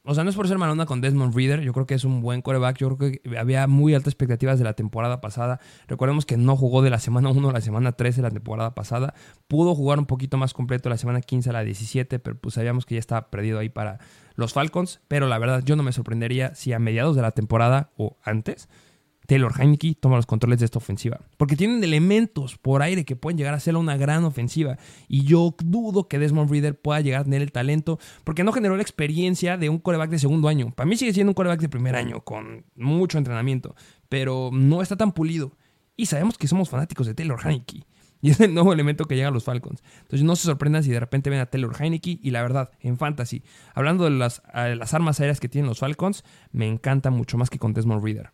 [0.10, 1.60] O sea, no es por ser mala onda con Desmond Reader.
[1.60, 2.78] Yo creo que es un buen coreback.
[2.78, 5.60] Yo creo que había muy altas expectativas de la temporada pasada.
[5.90, 8.74] Recordemos que no jugó de la semana 1 a la semana 13 de la temporada
[8.74, 9.14] pasada.
[9.50, 12.86] Pudo jugar un poquito más completo la semana 15 a la 17, pero pues sabíamos
[12.86, 14.00] que ya estaba perdido ahí para
[14.36, 15.02] los Falcons.
[15.10, 18.70] Pero la verdad, yo no me sorprendería si a mediados de la temporada o antes
[19.28, 21.20] Taylor Heineke toma los controles de esta ofensiva.
[21.36, 24.78] Porque tienen elementos por aire que pueden llegar a ser una gran ofensiva.
[25.10, 28.00] Y yo dudo que Desmond Reader pueda llegar a tener el talento.
[28.24, 30.74] Porque no generó la experiencia de un coreback de segundo año.
[30.74, 32.22] Para mí sigue siendo un coreback de primer año.
[32.22, 33.76] Con mucho entrenamiento.
[34.08, 35.52] Pero no está tan pulido.
[35.98, 37.86] Y sabemos que somos fanáticos de Taylor Heineke.
[38.20, 39.84] Y es el nuevo elemento que llega a los Falcons.
[40.02, 42.20] Entonces no se sorprendan si de repente ven a Taylor Heineke.
[42.20, 43.44] Y la verdad, en Fantasy,
[43.76, 47.60] hablando de las, las armas aéreas que tienen los Falcons, me encanta mucho más que
[47.60, 48.32] con Desmond Reader.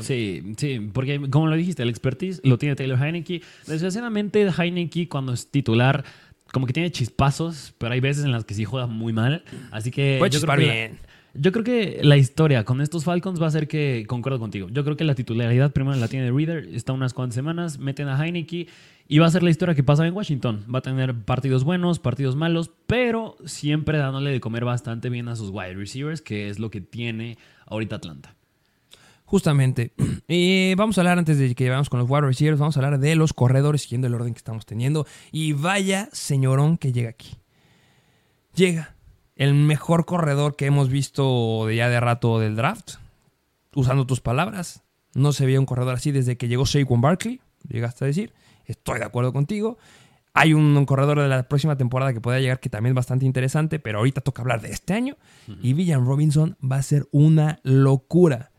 [0.00, 3.42] Sí, sí, porque como lo dijiste, el expertise lo tiene Taylor Heineke.
[3.66, 6.04] Desgraciadamente, Heineke cuando es titular,
[6.52, 9.44] como que tiene chispazos, pero hay veces en las que sí juega muy mal.
[9.70, 10.16] Así que.
[10.18, 10.98] Puede yo creo que bien.
[11.02, 14.68] La, yo creo que la historia con estos Falcons va a ser que, concuerdo contigo,
[14.70, 18.22] yo creo que la titularidad primero la tiene Reader, está unas cuantas semanas, meten a
[18.22, 18.68] Heineke
[19.08, 20.66] y va a ser la historia que pasa en Washington.
[20.72, 25.36] Va a tener partidos buenos, partidos malos, pero siempre dándole de comer bastante bien a
[25.36, 28.36] sus wide receivers, que es lo que tiene ahorita Atlanta.
[29.32, 29.94] Justamente.
[30.28, 33.00] Y vamos a hablar antes de que vayamos con los wide receivers, vamos a hablar
[33.00, 35.06] de los corredores siguiendo el orden que estamos teniendo.
[35.30, 37.38] Y vaya señorón que llega aquí.
[38.54, 38.94] Llega
[39.34, 42.96] el mejor corredor que hemos visto de ya de rato del draft.
[43.74, 44.82] Usando tus palabras.
[45.14, 47.40] No se veía un corredor así desde que llegó Saquon Barkley.
[47.66, 48.34] Llegaste a decir.
[48.66, 49.78] Estoy de acuerdo contigo.
[50.34, 53.78] Hay un corredor de la próxima temporada que pueda llegar que también es bastante interesante,
[53.78, 55.16] pero ahorita toca hablar de este año.
[55.48, 55.58] Uh -huh.
[55.62, 58.51] Y Villan Robinson va a ser una locura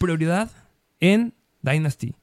[0.00, 0.50] prioridad
[0.98, 2.14] en Dynasty.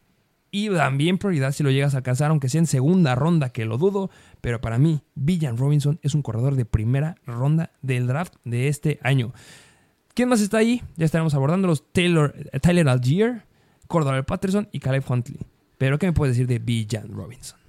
[0.49, 3.77] Y también prioridad si lo llegas a alcanzar, aunque sea en segunda ronda, que lo
[3.77, 4.09] dudo.
[4.41, 8.99] Pero para mí, Villan Robinson es un corredor de primera ronda del draft de este
[9.03, 9.33] año.
[10.15, 10.81] ¿Quién más está ahí?
[10.95, 11.91] Ya estaremos abordándolos.
[11.91, 13.45] Taylor, Tyler Algier,
[13.87, 15.39] Cordell Patterson y Caleb Huntley.
[15.77, 17.59] Pero, ¿qué me puedes decir de Villan Robinson?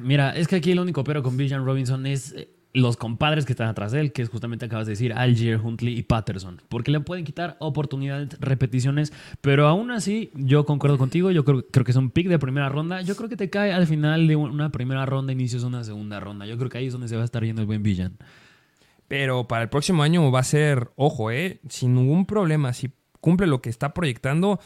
[0.00, 2.34] Mira, es que aquí el único pero con Villan Robinson es
[2.76, 5.98] los compadres que están atrás de él, que es justamente acabas de decir, Algier, Huntley
[5.98, 11.42] y Patterson, porque le pueden quitar oportunidades, repeticiones, pero aún así yo concuerdo contigo, yo
[11.42, 13.86] creo, creo que es un pick de primera ronda, yo creo que te cae al
[13.86, 16.92] final de una primera ronda, inicios de una segunda ronda, yo creo que ahí es
[16.92, 18.18] donde se va a estar yendo el buen Villan.
[19.08, 23.46] Pero para el próximo año va a ser, ojo, eh, sin ningún problema, si cumple
[23.46, 24.60] lo que está proyectando,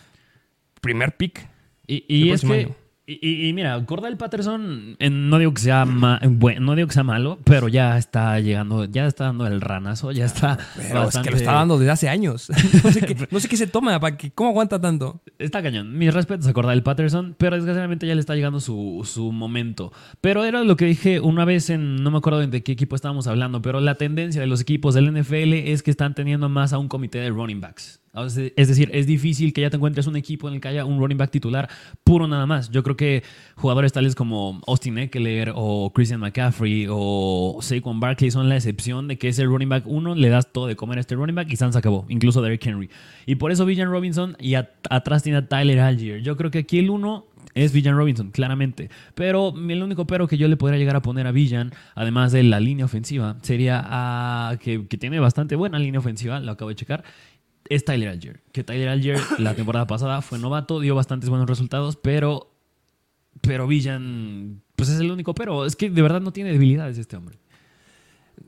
[0.81, 1.49] primer pick.
[1.87, 2.53] Y, y es que...
[2.53, 2.75] Año.
[3.13, 7.03] Y, y, mira, Cordell Patterson, no digo que sea ma, bueno, no digo que sea
[7.03, 10.57] malo, pero ya está llegando, ya está dando el ranazo, ya está.
[10.77, 11.19] Pero bastante...
[11.19, 12.49] es que lo está dando desde hace años.
[12.85, 15.23] No sé, qué, no sé qué se toma, para que, ¿cómo aguanta tanto?
[15.39, 15.99] Está cañón.
[15.99, 19.93] Mis respetos a Cordell Patterson, pero desgraciadamente ya le está llegando su, su momento.
[20.21, 23.27] Pero era lo que dije una vez en, no me acuerdo de qué equipo estábamos
[23.27, 26.79] hablando, pero la tendencia de los equipos del NFL es que están teniendo más a
[26.79, 28.00] un comité de running backs.
[28.13, 30.99] Es decir, es difícil que ya te encuentres un equipo en el que haya un
[30.99, 31.69] running back titular
[32.03, 32.69] puro nada más.
[32.71, 33.23] Yo creo que
[33.55, 39.17] jugadores tales como Austin Eckler o Christian McCaffrey o Saquon Barkley son la excepción de
[39.17, 41.57] que ese running back uno le das todo de comer a este running back y
[41.57, 42.91] Sans acabó, incluso Derrick Henry.
[43.27, 46.21] Y por eso Villan Robinson y atrás tiene a Tyler Algier.
[46.21, 48.91] Yo creo que aquí el uno es Villan Robinson, claramente.
[49.15, 52.43] Pero el único pero que yo le podría llegar a poner a Villan, además de
[52.43, 57.05] la línea ofensiva, sería que, que tiene bastante buena línea ofensiva, lo acabo de checar,
[57.71, 58.43] es Tyler Algier.
[58.53, 62.53] Que Tyler Algier la temporada pasada fue novato, dio bastantes buenos resultados, pero,
[63.41, 65.65] pero Villan, pues es el único pero.
[65.65, 67.39] Es que de verdad no tiene debilidades este hombre.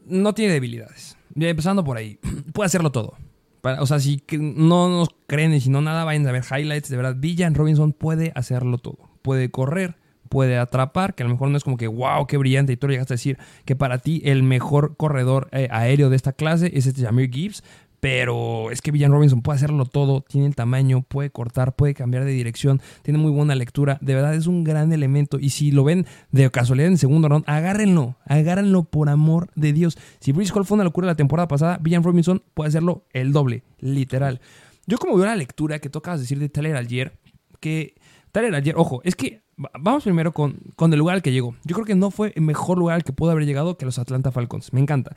[0.05, 1.17] No tiene debilidades.
[1.37, 2.19] Empezando por ahí.
[2.53, 3.17] Puede hacerlo todo.
[3.63, 6.89] o sea, si no nos creen y si no nada, vayan a ver highlights.
[6.89, 8.99] De verdad, Villan Robinson puede hacerlo todo.
[9.23, 9.95] Puede correr,
[10.29, 12.73] puede atrapar, que a lo mejor no es como que, wow, qué brillante.
[12.73, 16.33] Y tú llegaste a decir que para ti el mejor corredor eh, aéreo de esta
[16.33, 17.63] clase es este Jamir Gibbs.
[18.03, 22.25] Pero es que Villan Robinson puede hacerlo todo, tiene el tamaño, puede cortar, puede cambiar
[22.25, 23.99] de dirección, tiene muy buena lectura.
[24.01, 25.39] De verdad es un gran elemento.
[25.39, 29.97] Y si lo ven de casualidad en segundo round, agárrenlo, agárrenlo por amor de Dios.
[30.19, 33.63] Si Bruce Hall fue una locura la temporada pasada, Villan Robinson puede hacerlo el doble,
[33.79, 34.41] literal.
[34.89, 37.21] Yo como veo la lectura que tocas decir de Tyler Algier,
[37.61, 37.95] que
[38.33, 39.43] Tyler Algier, ojo, es que
[39.79, 41.55] vamos primero con, con el lugar al que llegó.
[41.63, 44.01] Yo creo que no fue el mejor lugar al que pudo haber llegado que los
[44.01, 44.73] Atlanta Falcons.
[44.73, 45.15] Me encanta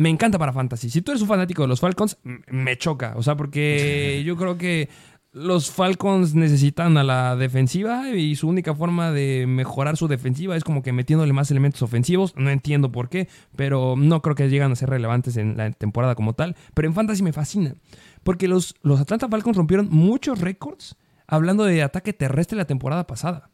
[0.00, 0.88] me encanta para fantasy.
[0.88, 3.12] Si tú eres un fanático de los Falcons, me choca.
[3.16, 4.88] O sea, porque yo creo que
[5.30, 10.64] los Falcons necesitan a la defensiva y su única forma de mejorar su defensiva es
[10.64, 12.34] como que metiéndole más elementos ofensivos.
[12.34, 16.14] No entiendo por qué, pero no creo que lleguen a ser relevantes en la temporada
[16.14, 16.56] como tal.
[16.72, 17.74] Pero en fantasy me fascina.
[18.22, 23.49] Porque los, los Atlanta Falcons rompieron muchos récords hablando de ataque terrestre la temporada pasada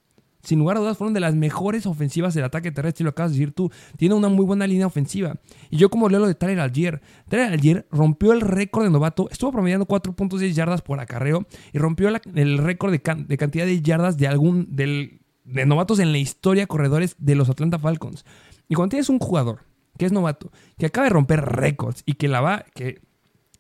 [0.47, 3.39] sin lugar a dudas, fueron de las mejores ofensivas del ataque terrestre, lo acabas de
[3.39, 3.71] decir tú.
[3.97, 5.35] Tiene una muy buena línea ofensiva.
[5.71, 9.29] Y yo como leo lo de Tyler Algier, Tyler Algier rompió el récord de novato,
[9.31, 14.29] estuvo promediando 4.6 yardas por acarreo y rompió el récord de, cantidad de yardas de
[14.29, 18.25] algún del, de novatos en la historia corredores de los Atlanta Falcons.
[18.69, 19.65] Y cuando tienes un jugador
[19.99, 23.01] que es novato, que acaba de romper récords y que la va, que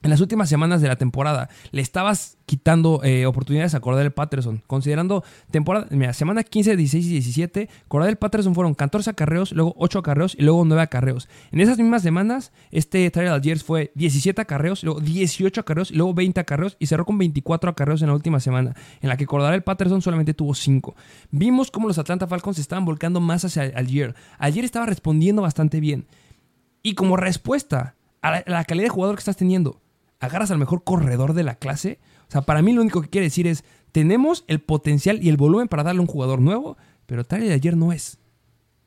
[0.07, 4.63] en las últimas semanas de la temporada le estabas quitando eh, oportunidades a Cordell Patterson.
[4.69, 9.99] Considerando temporada, mira, semana 15, 16 y 17, Cordell Patterson fueron 14 acarreos, luego 8
[9.99, 11.29] acarreos y luego 9 acarreos.
[11.51, 16.15] En esas mismas semanas, este Tyler Algiers fue 17 acarreos, luego 18 acarreos y luego
[16.15, 19.65] 20 acarreos y cerró con 24 acarreos en la última semana, en la que Cordell
[19.65, 20.95] Patterson solamente tuvo 5.
[21.33, 24.15] Vimos cómo los Atlanta Falcons se estaban volcando más hacia Algier.
[24.39, 26.07] Algier estaba respondiendo bastante bien.
[26.85, 29.81] Y como respuesta a la calidad de jugador que estás teniendo,
[30.21, 31.99] agarras al mejor corredor de la clase.
[32.29, 35.37] O sea, para mí lo único que quiere decir es, tenemos el potencial y el
[35.37, 36.77] volumen para darle un jugador nuevo,
[37.07, 38.19] pero Tyler ayer no es.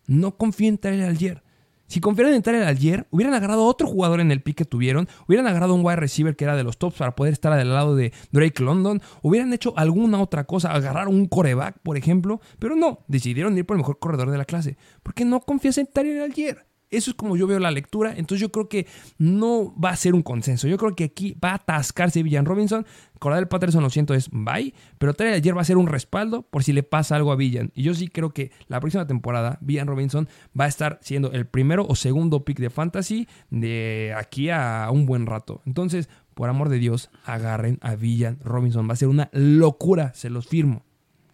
[0.08, 1.44] No confío en Tyler ayer.
[1.90, 5.48] Si confiaran en Tyler ayer, hubieran agarrado otro jugador en el pick que tuvieron, hubieran
[5.48, 8.14] agarrado un wide receiver que era de los tops para poder estar al lado de
[8.32, 13.58] Drake London, hubieran hecho alguna otra cosa, agarrar un coreback, por ejemplo, pero no, decidieron
[13.58, 14.78] ir por el mejor corredor de la clase.
[15.02, 16.69] porque no confías en Tyler ayer?
[16.92, 18.14] Eso es como yo veo la lectura.
[18.16, 20.68] Entonces yo creo que no va a ser un consenso.
[20.68, 22.86] Yo creo que aquí va a atascarse Villan Robinson.
[23.20, 24.74] Cordell Patterson, lo siento, es bye.
[24.98, 27.72] Pero de ayer va a ser un respaldo por si le pasa algo a Villan.
[27.76, 30.28] Y yo sí creo que la próxima temporada Villan Robinson
[30.60, 35.06] va a estar siendo el primero o segundo pick de fantasy de aquí a un
[35.06, 35.62] buen rato.
[35.66, 38.88] Entonces, por amor de Dios, agarren a Villan Robinson.
[38.90, 40.89] Va a ser una locura, se los firmo.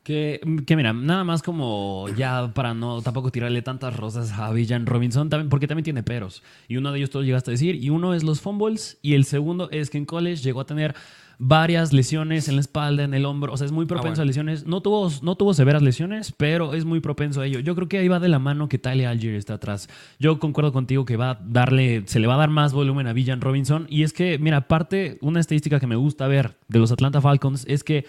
[0.06, 4.86] Que, que, mira, nada más como ya para no tampoco tirarle tantas rosas a Villan
[4.86, 6.44] Robinson, también, porque también tiene peros.
[6.68, 9.26] Y uno de ellos tú llegaste a decir, y uno es los fumbles, y el
[9.26, 10.94] segundo es que en college llegó a tener
[11.40, 14.26] varias lesiones en la espalda, en el hombro, o sea, es muy ah, propenso a
[14.26, 14.68] lesiones.
[14.68, 17.60] No tuvo, no tuvo severas lesiones, pero es muy propenso a ello.
[17.60, 19.90] Yo creo que ahí va de la mano que Tyler Algier está atrás.
[20.20, 23.14] Yo concuerdo contigo que va a darle, se le va a dar más volumen a
[23.14, 23.88] Villan Robinson.
[23.90, 27.66] Y es que, mira, aparte, una estadística que me gusta ver de los Atlanta Falcons
[27.68, 28.06] es que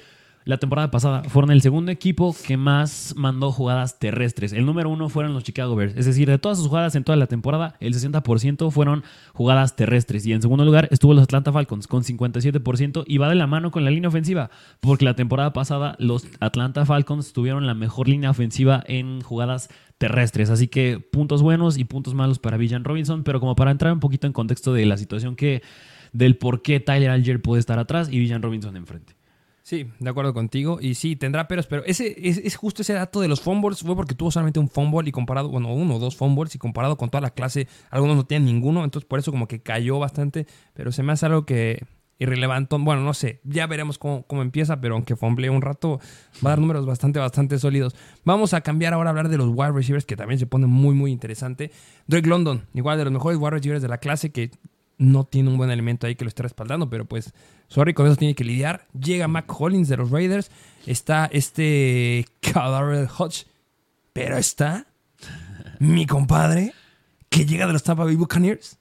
[0.47, 4.53] la temporada pasada fueron el segundo equipo que más mandó jugadas terrestres.
[4.53, 5.97] El número uno fueron los Chicago Bears.
[5.97, 9.03] Es decir, de todas sus jugadas en toda la temporada, el 60% fueron
[9.35, 10.25] jugadas terrestres.
[10.25, 13.73] Y en segundo lugar estuvo los Atlanta Falcons con 57% y va de la mano
[13.73, 14.51] con la línea ofensiva.
[14.79, 20.51] Porque la temporada pasada los Atlanta Falcons tuvieron la mejor línea ofensiva en jugadas terrestres.
[20.51, 23.25] Así que puntos buenos y puntos malos para Villan Robinson.
[23.25, 25.63] Pero como para entrar un poquito en contexto de la situación que
[26.13, 29.17] del por qué Tyler Alger puede estar atrás y Villan Robinson enfrente.
[29.67, 30.79] Sí, de acuerdo contigo.
[30.81, 33.81] Y sí, tendrá peros, pero ese es, justo ese dato de los fumbles.
[33.81, 36.97] Fue porque tuvo solamente un fumble y comparado, bueno, uno o dos fumbles y comparado
[36.97, 38.85] con toda la clase, algunos no tienen ninguno.
[38.85, 40.47] Entonces, por eso como que cayó bastante.
[40.73, 41.85] Pero se me hace algo que
[42.21, 42.77] irrelevante.
[42.79, 45.99] Bueno, no sé, ya veremos cómo, cómo empieza, pero aunque fumble un rato,
[46.47, 47.97] va a dar números bastante, bastante sólidos.
[48.25, 50.95] Vamos a cambiar ahora a hablar de los wide receivers, que también se pone muy,
[50.95, 51.73] muy interesante.
[52.07, 54.53] Drake London, igual de los mejores wide receivers de la clase, que
[54.99, 57.33] no tiene un buen elemento ahí que lo esté respaldando, pero pues,
[57.69, 58.87] sorry, con eso tiene que lidiar.
[58.99, 60.51] Llega Mac Hollins de los Raiders,
[60.87, 63.47] está este Cadaver Hodge,
[64.13, 64.87] pero está
[65.79, 66.73] mi compadre
[67.29, 68.79] que llega de los Tampa Bay Buccaneers.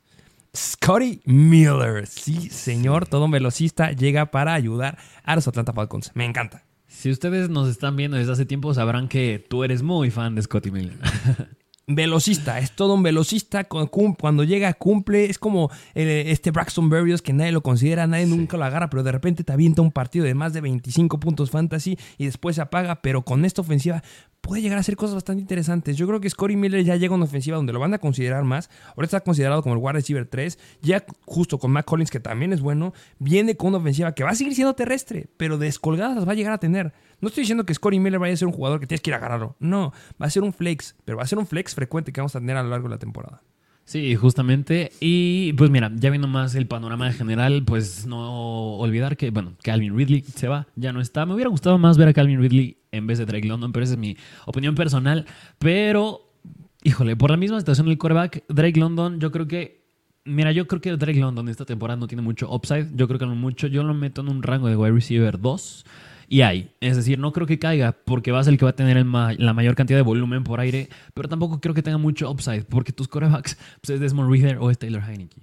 [0.55, 6.11] Scotty Miller, sí señor, todo un velocista llega para ayudar a los Atlanta Falcons.
[6.13, 6.63] Me encanta.
[6.87, 10.41] Si ustedes nos están viendo desde hace tiempo, sabrán que tú eres muy fan de
[10.41, 10.97] Scotty Miller.
[11.87, 13.65] velocista, es todo un velocista.
[13.65, 15.25] Cuando llega, cumple.
[15.25, 19.03] Es como eh, este Braxton Berrios que nadie lo considera, nadie nunca lo agarra, pero
[19.03, 22.61] de repente te avienta un partido de más de 25 puntos fantasy y después se
[22.61, 23.01] apaga.
[23.01, 24.01] Pero con esta ofensiva
[24.45, 25.97] puede llegar a hacer cosas bastante interesantes.
[25.97, 28.43] Yo creo que Scotty Miller ya llega a una ofensiva donde lo van a considerar
[28.43, 28.69] más.
[28.89, 30.59] Ahora está considerado como el wide receiver 3.
[30.81, 34.31] Ya justo con Matt Collins, que también es bueno, viene con una ofensiva que va
[34.31, 36.93] a seguir siendo terrestre, pero descolgadas las va a llegar a tener.
[37.25, 39.15] No estoy diciendo que Scotty Miller vaya a ser un jugador que tienes que ir
[39.15, 39.55] a agarrarlo.
[39.59, 42.35] No, va a ser un flex, pero va a ser un flex frecuente que vamos
[42.35, 43.41] a tener a lo largo de la temporada.
[43.83, 44.91] Sí, justamente.
[44.99, 49.97] Y pues mira, ya viendo más el panorama general, pues no olvidar que, bueno, Calvin
[49.97, 51.25] Ridley se va, ya no está.
[51.25, 53.93] Me hubiera gustado más ver a Calvin Ridley en vez de Drake London, pero esa
[53.93, 55.25] es mi opinión personal.
[55.57, 56.31] Pero,
[56.83, 59.83] híjole, por la misma situación del quarterback, Drake London, yo creo que
[60.27, 62.89] Mira, yo creo que Drake London esta temporada no tiene mucho upside.
[62.93, 63.65] Yo creo que no mucho.
[63.65, 65.85] Yo lo meto en un rango de wide receiver 2
[66.27, 66.71] y hay.
[66.79, 69.03] Es decir, no creo que caiga porque va a ser el que va a tener
[69.05, 72.91] la mayor cantidad de volumen por aire, pero tampoco creo que tenga mucho upside porque
[72.91, 75.37] tus corebacks pues, es Desmond Reader o es Taylor Heineke.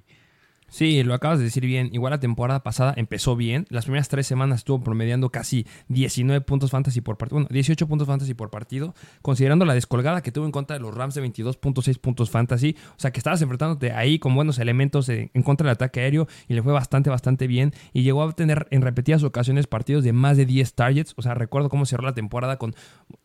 [0.73, 1.91] Sí, lo acabas de decir bien.
[1.93, 3.67] Igual la temporada pasada empezó bien.
[3.69, 7.41] Las primeras tres semanas estuvo promediando casi 19 puntos fantasy por partido.
[7.41, 8.95] Bueno, 18 puntos fantasy por partido.
[9.21, 12.75] Considerando la descolgada que tuvo en contra de los Rams de 22.6 puntos fantasy.
[12.97, 16.27] O sea que estabas enfrentándote ahí con buenos elementos en contra del ataque aéreo.
[16.49, 17.75] Y le fue bastante, bastante bien.
[17.93, 21.13] Y llegó a tener en repetidas ocasiones partidos de más de 10 targets.
[21.19, 22.75] O sea, recuerdo cómo cerró la temporada con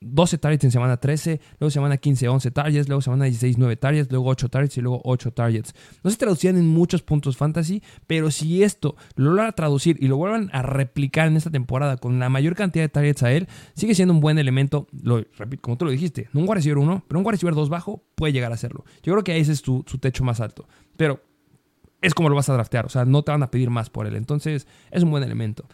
[0.02, 1.40] 12 targets en semana 13.
[1.62, 2.90] Luego semana 15, 11 targets.
[2.90, 4.12] Luego semana 16, 9 targets.
[4.12, 5.74] Luego 8 targets y luego 8 targets.
[6.04, 10.18] No se traducían en muchos puntos fantasy, pero si esto lo logra traducir y lo
[10.18, 13.96] vuelvan a replicar en esta temporada con la mayor cantidad de targets a él, sigue
[13.96, 15.24] siendo un buen elemento, lo,
[15.62, 18.04] como tú lo dijiste, no un wide receiver 1, pero un wide receiver 2 bajo
[18.16, 18.84] puede llegar a hacerlo.
[19.04, 21.22] Yo creo que ese es su techo más alto, pero
[22.02, 24.08] es como lo vas a draftear, o sea, no te van a pedir más por
[24.08, 25.68] él, entonces es un buen elemento.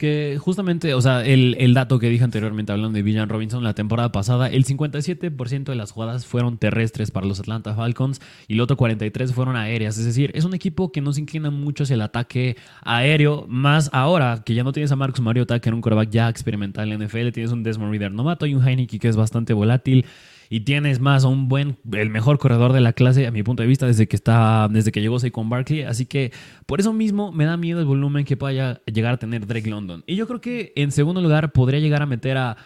[0.00, 4.10] Que justamente, o sea, el, dato que dije anteriormente hablando de Villan Robinson la temporada
[4.10, 8.78] pasada, el 57% de las jugadas fueron terrestres para los Atlanta Falcons y el otro
[8.78, 9.98] 43% fueron aéreas.
[9.98, 13.90] Es decir, es un equipo que no se inclina mucho hacia el ataque aéreo, más
[13.92, 16.98] ahora que ya no tienes a Marcus Mariota, que era un quarterback ya experimental en
[16.98, 20.06] la NFL, tienes un Desmond Reader novato y un Heineke que es bastante volátil
[20.52, 23.62] y tienes más a un buen, el mejor corredor de la clase, a mi punto
[23.62, 25.82] de vista, desde que está, desde que llegó con Barkley.
[25.82, 26.32] Así que
[26.66, 30.02] por eso mismo me da miedo el volumen que pueda llegar a tener Drake London.
[30.08, 32.56] Y yo creo que en segundo lugar podría llegar a meter a.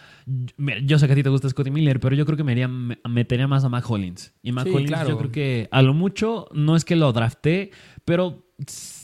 [0.83, 2.67] Yo sé que a ti te gusta Scotty Miller, pero yo creo que me
[3.07, 4.33] metería más a Mac Hollins.
[4.41, 7.69] Y Mac Hollins, yo creo que a lo mucho no es que lo drafté,
[8.03, 8.47] pero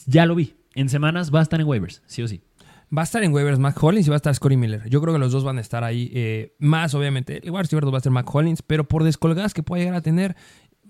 [0.08, 0.56] ya lo vi.
[0.74, 2.42] En semanas va a estar en waivers, sí o sí.
[2.96, 4.90] Va a estar en waivers Mac Hollins y va a estar Scotty Miller.
[4.90, 6.12] Yo creo que los dos van a estar ahí.
[6.14, 9.82] Eh, más, obviamente, igual si va a ser Mac Hollins, pero por descolgadas que pueda
[9.82, 10.36] llegar a tener,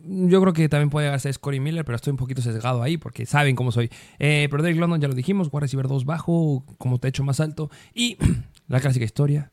[0.04, 2.82] yo creo que también puede llegar a ser Scotty Miller, pero estoy un poquito sesgado
[2.82, 3.92] ahí porque saben cómo soy.
[4.18, 7.70] Eh, pero Derek London ya lo dijimos, wide receiver 2 bajo, como techo más alto.
[7.94, 8.18] Y
[8.68, 9.52] la clásica historia,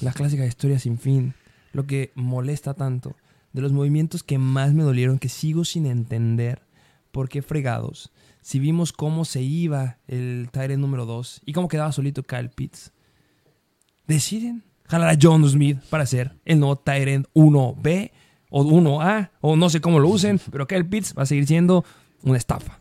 [0.00, 1.34] la clásica historia sin fin,
[1.72, 3.14] lo que molesta tanto,
[3.52, 6.63] de los movimientos que más me dolieron, que sigo sin entender
[7.14, 8.10] por qué fregados
[8.44, 12.92] si vimos cómo se iba el Tyrant número 2 y cómo quedaba solito Kyle Pitts,
[14.06, 18.10] deciden jalar a John Smith para ser el nuevo Tyrant 1B
[18.50, 21.86] o 1A, o no sé cómo lo usen, pero Kyle Pitts va a seguir siendo
[22.22, 22.80] una estafa.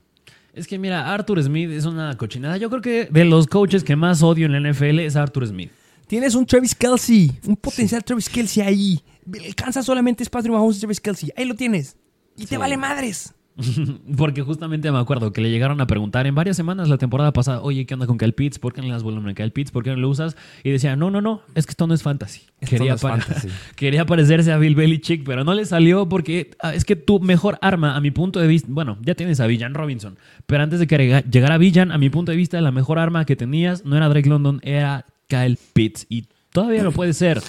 [0.52, 2.58] Es que mira, Arthur Smith es una cochinada.
[2.58, 5.72] Yo creo que de los coaches que más odio en la NFL es Arthur Smith.
[6.08, 9.00] Tienes un Travis Kelsey, un potencial Travis Kelsey ahí.
[9.48, 11.32] Alcanza solamente es Patrick Mahomes y Travis Kelsey.
[11.38, 11.96] Ahí lo tienes.
[12.36, 13.34] Y te vale madres.
[14.18, 17.62] Porque justamente me acuerdo que le llegaron a preguntar en varias semanas la temporada pasada,
[17.62, 18.60] oye, ¿qué onda con Kyle Pitts?
[18.60, 19.72] ¿Por qué no le das volumen a Kyle Pitts?
[19.72, 20.36] ¿Por qué no lo usas?
[20.64, 22.42] Y decía, no, no, no, es que esto no es fantasy.
[22.68, 22.96] quería,
[23.76, 27.60] quería parecerse a Bill Belichick, pero no le salió porque ah, es que tu mejor
[27.62, 30.88] arma, a mi punto de vista, bueno, ya tienes a Villan Robinson, pero antes de
[30.88, 34.10] que llegara Villan, a mi punto de vista, la mejor arma que tenías no era
[34.10, 36.08] Drake London, era Kyle Pitts.
[36.10, 37.42] Y todavía lo puede ser.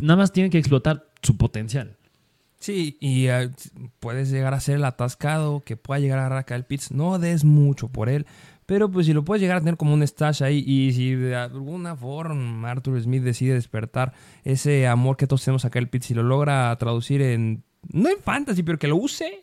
[0.00, 1.96] Nada más tiene que explotar su potencial.
[2.60, 3.50] Sí, y eh,
[4.00, 6.92] puedes llegar a ser el atascado que pueda llegar a agarrar a Kyle Pitts.
[6.92, 8.26] No des mucho por él,
[8.66, 11.34] pero pues si lo puedes llegar a tener como un stash ahí y si de
[11.34, 14.12] alguna forma Arthur Smith decide despertar
[14.44, 18.18] ese amor que todos tenemos a Kyle Pitts y lo logra traducir en, no en
[18.18, 19.40] fantasy, pero que lo use,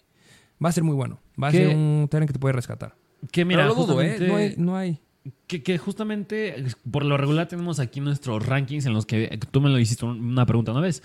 [0.64, 1.20] va a ser muy bueno.
[1.42, 2.96] Va a ser un tren que te puede rescatar.
[3.32, 4.18] Que mira, lo dudo, ¿eh?
[4.20, 4.54] No hay.
[4.58, 5.02] No hay.
[5.48, 9.80] Que, justamente por lo regular tenemos aquí nuestros rankings en los que tú me lo
[9.80, 11.02] hiciste una pregunta una vez.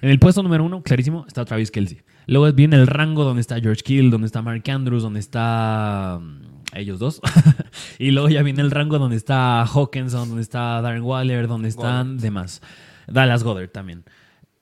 [0.00, 2.02] En el puesto número uno, clarísimo, está Travis Kelsey.
[2.26, 6.76] Luego viene el rango donde está George Kill, donde está Mark Andrews, donde está mm,
[6.76, 7.20] ellos dos.
[7.98, 12.18] y luego ya viene el rango donde está Hawkinson, donde está Darren Waller, donde están
[12.18, 12.62] demás.
[13.06, 14.04] Dallas Goddard también.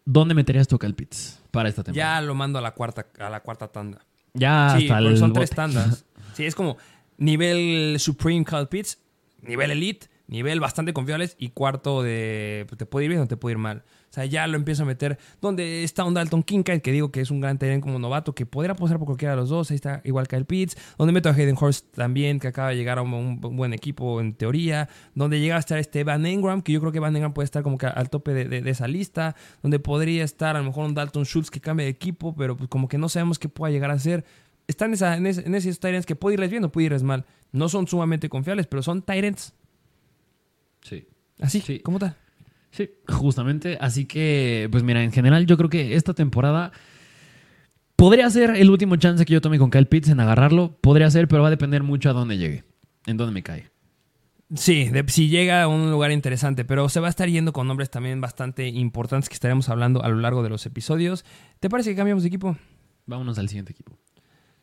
[0.04, 2.20] ¿Dónde meterías tu Kyle Pitts para esta temporada?
[2.20, 3.98] Ya lo mando a la cuarta, a la cuarta tanda.
[4.34, 6.04] Ya Sí, hasta porque el son tres tandas.
[6.32, 6.76] Sí, es como
[7.20, 8.98] nivel Supreme Kyle Pitts,
[9.42, 13.36] nivel Elite, nivel bastante confiables y cuarto de pues, te puede ir bien o te
[13.36, 13.84] puede ir mal.
[14.10, 15.18] O sea, ya lo empiezo a meter.
[15.40, 18.44] Donde está un Dalton Kincaid, que digo que es un gran talento como novato, que
[18.44, 19.70] podría posar por cualquiera de los dos.
[19.70, 20.76] Ahí está igual Kyle Pitts.
[20.98, 24.34] Donde meto a Hayden Hurst también, que acaba de llegar a un, buen equipo en
[24.34, 24.88] teoría.
[25.14, 27.62] Donde llega a estar este Van Engram, que yo creo que Van Engram puede estar
[27.62, 29.36] como que al tope de, de- de esa lista.
[29.62, 32.68] Donde podría estar a lo mejor un Dalton Schultz que cambie de equipo, pero pues
[32.68, 34.24] como que no sabemos qué pueda llegar a ser
[34.70, 37.02] están en, esa, en, ese- en esos Tyrants que puede irles bien o puede irles
[37.02, 37.24] mal.
[37.52, 39.52] No son sumamente confiables, pero son Tyrants.
[40.82, 41.06] Sí.
[41.40, 41.80] Así, Sí.
[41.80, 42.16] ¿cómo tal?
[42.70, 43.76] Sí, justamente.
[43.80, 46.70] Así que, pues mira, en general yo creo que esta temporada
[47.96, 50.76] podría ser el último chance que yo tome con Kyle Pitts en agarrarlo.
[50.80, 52.64] Podría ser, pero va a depender mucho a dónde llegue.
[53.06, 53.68] En dónde me cae.
[54.54, 57.66] Sí, de- si llega a un lugar interesante, pero se va a estar yendo con
[57.68, 61.24] nombres también bastante importantes que estaremos hablando a lo largo de los episodios.
[61.60, 62.56] ¿Te parece que cambiamos de equipo?
[63.06, 63.96] Vámonos al siguiente equipo.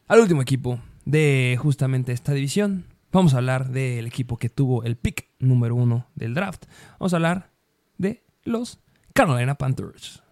[0.07, 2.85] Al último equipo de justamente esta división.
[3.11, 6.63] Vamos a hablar del equipo que tuvo el pick número uno del draft.
[6.97, 7.51] Vamos a hablar
[7.97, 8.79] de los
[9.11, 10.23] Carolina Panthers.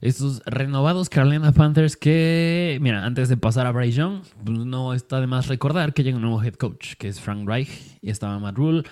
[0.00, 5.28] Estos renovados Carolina Panthers que, mira, antes de pasar a Bryce Young, no está de
[5.28, 8.56] más recordar que llega un nuevo head coach, que es Frank Reich, y estaba Matt
[8.56, 8.82] Rule.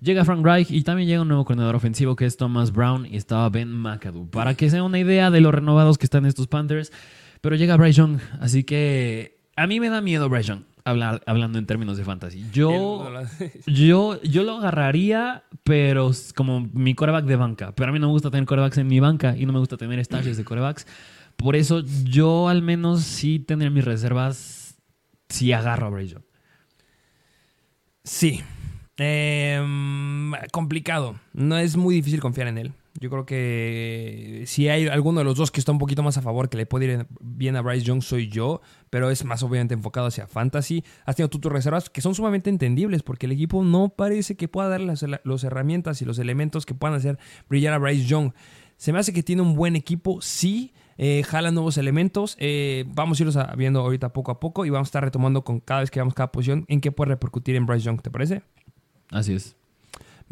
[0.00, 3.16] Llega Frank Reich y también llega un nuevo coordinador ofensivo que es Thomas Brown y
[3.16, 4.28] estaba Ben McAdoo.
[4.32, 6.90] Para que sea una idea de los renovados que están estos Panthers,
[7.40, 11.58] pero llega Bryce Young, así que a mí me da miedo Bryce Young, hablar, hablando
[11.58, 12.46] en términos de fantasy.
[12.50, 13.12] Yo...
[13.66, 17.74] Yo, yo lo agarraría, pero como mi coreback de banca.
[17.74, 19.76] Pero a mí no me gusta tener corebacks en mi banca y no me gusta
[19.76, 20.86] tener stashes de corebacks.
[21.36, 24.78] Por eso yo al menos sí tendría mis reservas
[25.28, 26.24] si agarro a Bryce Young.
[28.02, 28.40] Sí.
[28.96, 31.16] Em, complicado.
[31.34, 32.72] No es muy difícil confiar en él.
[33.00, 36.22] Yo creo que si hay alguno de los dos que está un poquito más a
[36.22, 39.72] favor, que le puede ir bien a Bryce Young, soy yo, pero es más obviamente
[39.72, 40.84] enfocado hacia fantasy.
[41.06, 44.48] Has tenido tú tus reservas que son sumamente entendibles porque el equipo no parece que
[44.48, 44.92] pueda darle
[45.24, 48.32] las, herramientas y los elementos que puedan hacer brillar a Bryce Young.
[48.76, 50.74] Se me hace que tiene un buen equipo, sí.
[50.98, 52.36] Eh, jala nuevos elementos.
[52.38, 55.60] eh, vamos a irlos viendo ahorita poco a poco y vamos a estar retomando con
[55.60, 58.42] cada vez que veamos cada posición en qué puede repercutir en Bryce Young, ¿te parece?
[59.10, 59.56] Así es.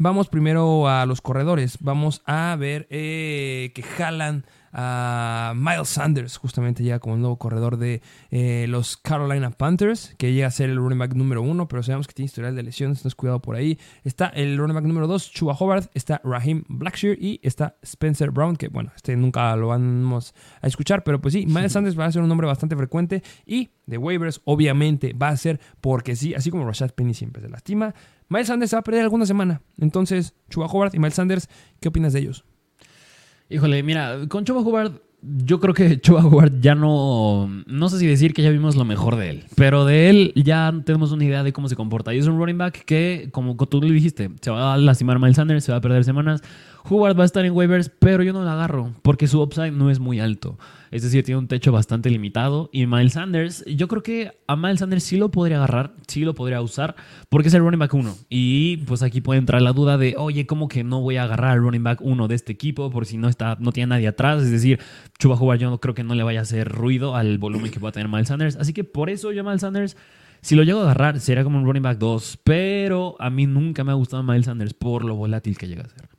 [0.01, 1.77] Vamos primero a los corredores.
[1.81, 7.75] Vamos a ver eh, que jalan a Miles Sanders, justamente llega como el nuevo corredor
[7.75, 11.83] de eh, los Carolina Panthers, que llega a ser el running back número uno, pero
[11.83, 13.77] sabemos que tiene historial de lesiones, entonces cuidado por ahí.
[14.05, 18.55] Está el running back número dos, Chuba Hobart, está Raheem Blackshear y está Spencer Brown,
[18.55, 22.11] que bueno, este nunca lo vamos a escuchar, pero pues sí, Miles Sanders va a
[22.13, 26.51] ser un nombre bastante frecuente y de waivers, obviamente, va a ser porque sí, así
[26.51, 27.93] como Rashad Penny siempre se lastima.
[28.29, 29.61] Miles Sanders se va a perder alguna semana.
[29.79, 31.49] Entonces, Chuba Hobart y Miles Sanders,
[31.79, 32.45] ¿qué opinas de ellos?
[33.49, 37.49] Híjole, mira, con Choba Hubbard, yo creo que Choba Hubbard ya no.
[37.65, 40.71] No sé si decir que ya vimos lo mejor de él, pero de él ya
[40.85, 42.13] tenemos una idea de cómo se comporta.
[42.13, 45.37] Y es un running back que, como tú le dijiste, se va a lastimar Miles
[45.37, 46.41] Sanders, se va a perder semanas.
[46.87, 49.89] Hubbard va a estar en waivers, pero yo no lo agarro porque su upside no
[49.89, 50.59] es muy alto.
[50.91, 52.69] Es decir, tiene un techo bastante limitado.
[52.71, 56.33] Y Miles Sanders, yo creo que a Miles Sanders sí lo podría agarrar, sí lo
[56.33, 56.95] podría usar,
[57.29, 58.15] porque es el running back 1.
[58.29, 61.51] Y pues aquí puede entrar la duda de, oye, ¿cómo que no voy a agarrar
[61.51, 62.89] al running back 1 de este equipo?
[62.89, 64.43] Por si no, está, no tiene nadie atrás.
[64.43, 64.79] Es decir,
[65.17, 67.79] Chuba Hubbard yo no creo que no le vaya a hacer ruido al volumen que
[67.79, 68.55] pueda tener Miles Sanders.
[68.55, 69.97] Así que por eso yo a Miles Sanders,
[70.41, 72.39] si lo llego a agarrar, sería como un running back 2.
[72.43, 75.89] Pero a mí nunca me ha gustado Miles Sanders por lo volátil que llega a
[75.89, 76.18] ser.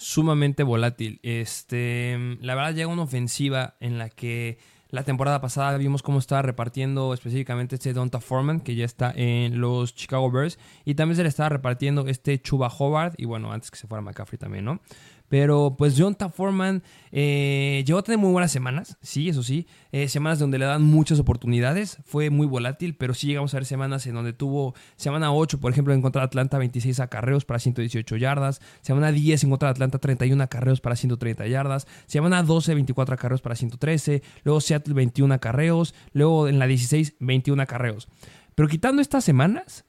[0.00, 1.18] Sumamente volátil.
[1.24, 4.58] Este, la verdad llega una ofensiva en la que
[4.90, 9.60] la temporada pasada vimos cómo estaba repartiendo específicamente este Donta Foreman, que ya está en
[9.60, 13.72] los Chicago Bears, y también se le estaba repartiendo este Chuba Hobart, y bueno, antes
[13.72, 14.80] que se fuera McCaffrey también, ¿no?
[15.28, 19.66] Pero pues Jonta Foreman eh, llegó a tener muy buenas semanas, sí, eso sí.
[19.92, 21.98] Eh, semanas donde le dan muchas oportunidades.
[22.04, 25.72] Fue muy volátil, pero sí llegamos a ver semanas en donde tuvo semana 8, por
[25.72, 28.60] ejemplo, en contra de Atlanta, 26 acarreos para 118 yardas.
[28.80, 31.86] Semana 10 en contra de Atlanta, 31 acarreos para 130 yardas.
[32.06, 34.22] Semana 12, 24 acarreos para 113.
[34.44, 35.94] Luego Seattle, 21 acarreos.
[36.12, 38.08] Luego en la 16, 21 acarreos.
[38.54, 39.84] Pero quitando estas semanas,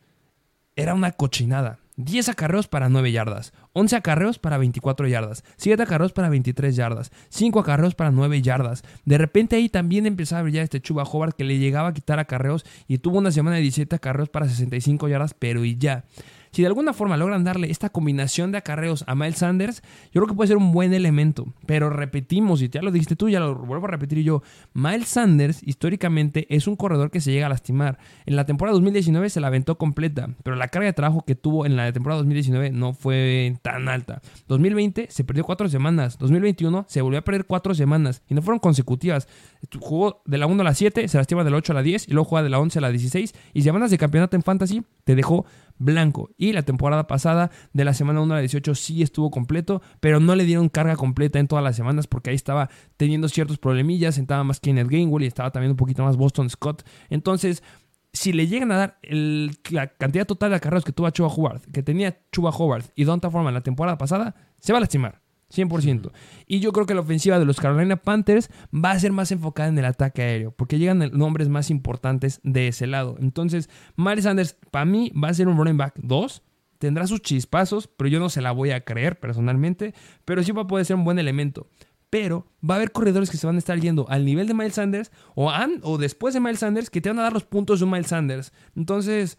[0.76, 1.80] era una cochinada.
[2.00, 7.12] 10 acarreos para 9 yardas, 11 acarreos para 24 yardas, 7 acarreos para 23 yardas,
[7.28, 8.84] 5 acarreos para 9 yardas.
[9.04, 12.18] De repente ahí también empezaba a brillar este Chuba Hobart que le llegaba a quitar
[12.18, 16.06] acarreos y tuvo una semana de 17 acarreos para 65 yardas, pero y ya.
[16.52, 19.82] Si de alguna forma logran darle esta combinación de acarreos a Miles Sanders,
[20.12, 21.46] yo creo que puede ser un buen elemento.
[21.66, 24.42] Pero repetimos, y ya lo dijiste tú, ya lo vuelvo a repetir yo,
[24.74, 28.00] Miles Sanders históricamente es un corredor que se llega a lastimar.
[28.26, 31.66] En la temporada 2019 se la aventó completa, pero la carga de trabajo que tuvo
[31.66, 34.22] en la temporada 2019 no fue tan alta.
[34.48, 38.60] 2020 se perdió cuatro semanas, 2021 se volvió a perder cuatro semanas y no fueron
[38.60, 39.28] consecutivas.
[39.80, 42.08] Jugó de la 1 a la 7, se lastima de la 8 a la 10
[42.08, 44.84] y luego juega de la 11 a la 16 y semanas de campeonato en fantasy
[45.04, 45.46] te dejó
[45.80, 46.30] blanco.
[46.38, 50.20] Y la temporada pasada, de la semana 1 a la 18, sí estuvo completo, pero
[50.20, 54.18] no le dieron carga completa en todas las semanas porque ahí estaba teniendo ciertos problemillas.
[54.18, 56.84] Estaba más Kenneth Gainwell y estaba también un poquito más Boston Scott.
[57.10, 57.64] Entonces,
[58.14, 59.00] si le llegan a dar
[59.72, 63.30] la cantidad total de acarreos que tuvo Chuba Howard, que tenía Chuba Howard y Donta
[63.32, 65.22] Foreman la temporada pasada, se va a lastimar.
[65.54, 66.12] 100%.
[66.48, 69.70] Y yo creo que la ofensiva de los Carolina Panthers va a ser más enfocada
[69.70, 73.18] en el ataque aéreo, porque llegan nombres más importantes de ese lado.
[73.20, 76.44] Entonces, Miles Sanders, para mí, va a ser un running back 2.
[76.78, 79.94] Tendrá sus chispazos, pero yo no se la voy a creer personalmente.
[80.26, 81.68] Pero sí va a poder ser un buen elemento.
[82.10, 84.76] Pero va a haber corredores que se van a estar yendo al nivel de Miles
[84.76, 85.52] Sanders o,
[85.84, 88.08] o después de Miles Sanders que te van a dar los puntos de un Miles
[88.08, 88.52] Sanders.
[88.76, 89.38] Entonces,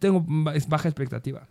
[0.00, 1.48] tengo baja expectativa.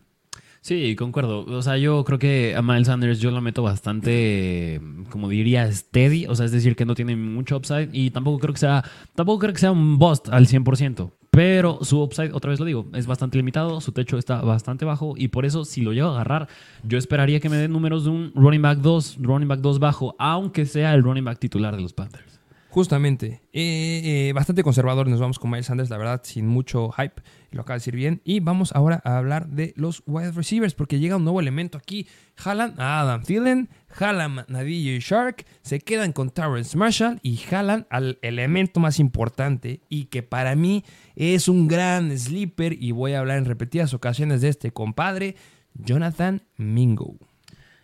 [0.64, 1.43] Sí, concuerdo.
[1.45, 6.26] O sea, yo creo que a Miles Sanders yo lo meto bastante, como diría, steady.
[6.28, 7.89] O sea, es decir, que no tiene mucho upside.
[7.91, 8.82] Y tampoco creo que sea,
[9.14, 11.11] tampoco creo que sea un bust al 100%.
[11.32, 13.82] Pero su upside, otra vez lo digo, es bastante limitado.
[13.82, 15.16] Su techo está bastante bajo.
[15.18, 16.47] Y por eso, si lo llego a agarrar,
[16.84, 20.16] yo esperaría que me den números de un running back 2, running back 2 bajo,
[20.18, 22.32] aunque sea el running back titular de los Panthers.
[22.74, 23.43] Justamente.
[23.53, 27.21] Eh, eh, bastante conservador nos vamos con Miles Sanders, la verdad, sin mucho hype.
[27.51, 28.19] Lo acaba de decir bien.
[28.24, 32.07] Y vamos ahora a hablar de los wide receivers, porque llega un nuevo elemento aquí.
[32.36, 37.86] Jalan a Adam Thielen, jalan a DJ Shark, se quedan con Terrence Marshall y jalan
[37.91, 40.84] al elemento más importante y que para mí
[41.15, 42.74] es un gran sleeper.
[42.82, 45.36] Y voy a hablar en repetidas ocasiones de este compadre,
[45.76, 47.19] Jonathan Mingo.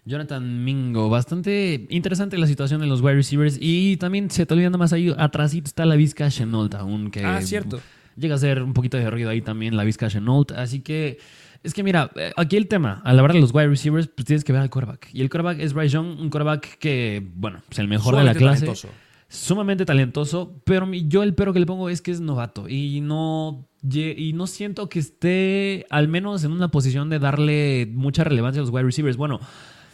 [0.06, 4.70] Jonathan Mingo, bastante interesante la situación de los wide receivers y también se te olvida
[4.72, 7.80] más ahí atrás está la Vizca Chenault aún que ah, cierto.
[8.16, 11.20] llega a ser un poquito de ruido ahí también la Vizca Chenault, así que
[11.64, 14.26] es que mira, eh, aquí el tema, a la hora de los wide receivers, pues
[14.26, 15.10] tienes que ver al quarterback.
[15.14, 18.34] Y el quarterback es Bryce Young, un quarterback que, bueno, es el mejor de la
[18.34, 18.62] clase.
[18.62, 18.90] Talentoso.
[19.28, 23.68] Sumamente talentoso, pero yo el pero que le pongo es que es novato y no,
[23.84, 28.64] y no siento que esté al menos en una posición de darle mucha relevancia a
[28.64, 29.18] los wide receivers.
[29.18, 29.40] Bueno,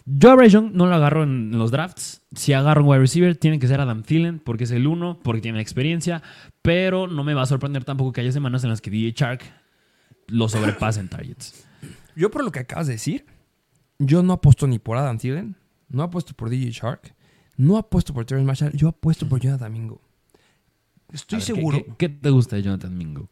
[0.06, 2.22] yo a Bryce Young no lo agarro en los drafts.
[2.36, 5.42] Si agarro un wide receiver, tiene que ser Adam Thielen, porque es el uno, porque
[5.42, 6.22] tiene experiencia.
[6.62, 9.42] Pero no me va a sorprender tampoco que haya semanas en las que DJ Shark
[10.28, 11.68] lo sobrepase en targets.
[12.16, 13.26] Yo, por lo que acabas de decir,
[14.00, 15.56] yo no apuesto ni por Adam Thielen,
[15.90, 17.16] no apuesto por DJ Shark,
[17.58, 20.02] no apuesto por Terrence Marshall, yo apuesto por Jonathan Mingo.
[21.12, 21.84] Estoy seguro.
[21.98, 23.30] ¿qué, te gusta de Jonathan Mingo?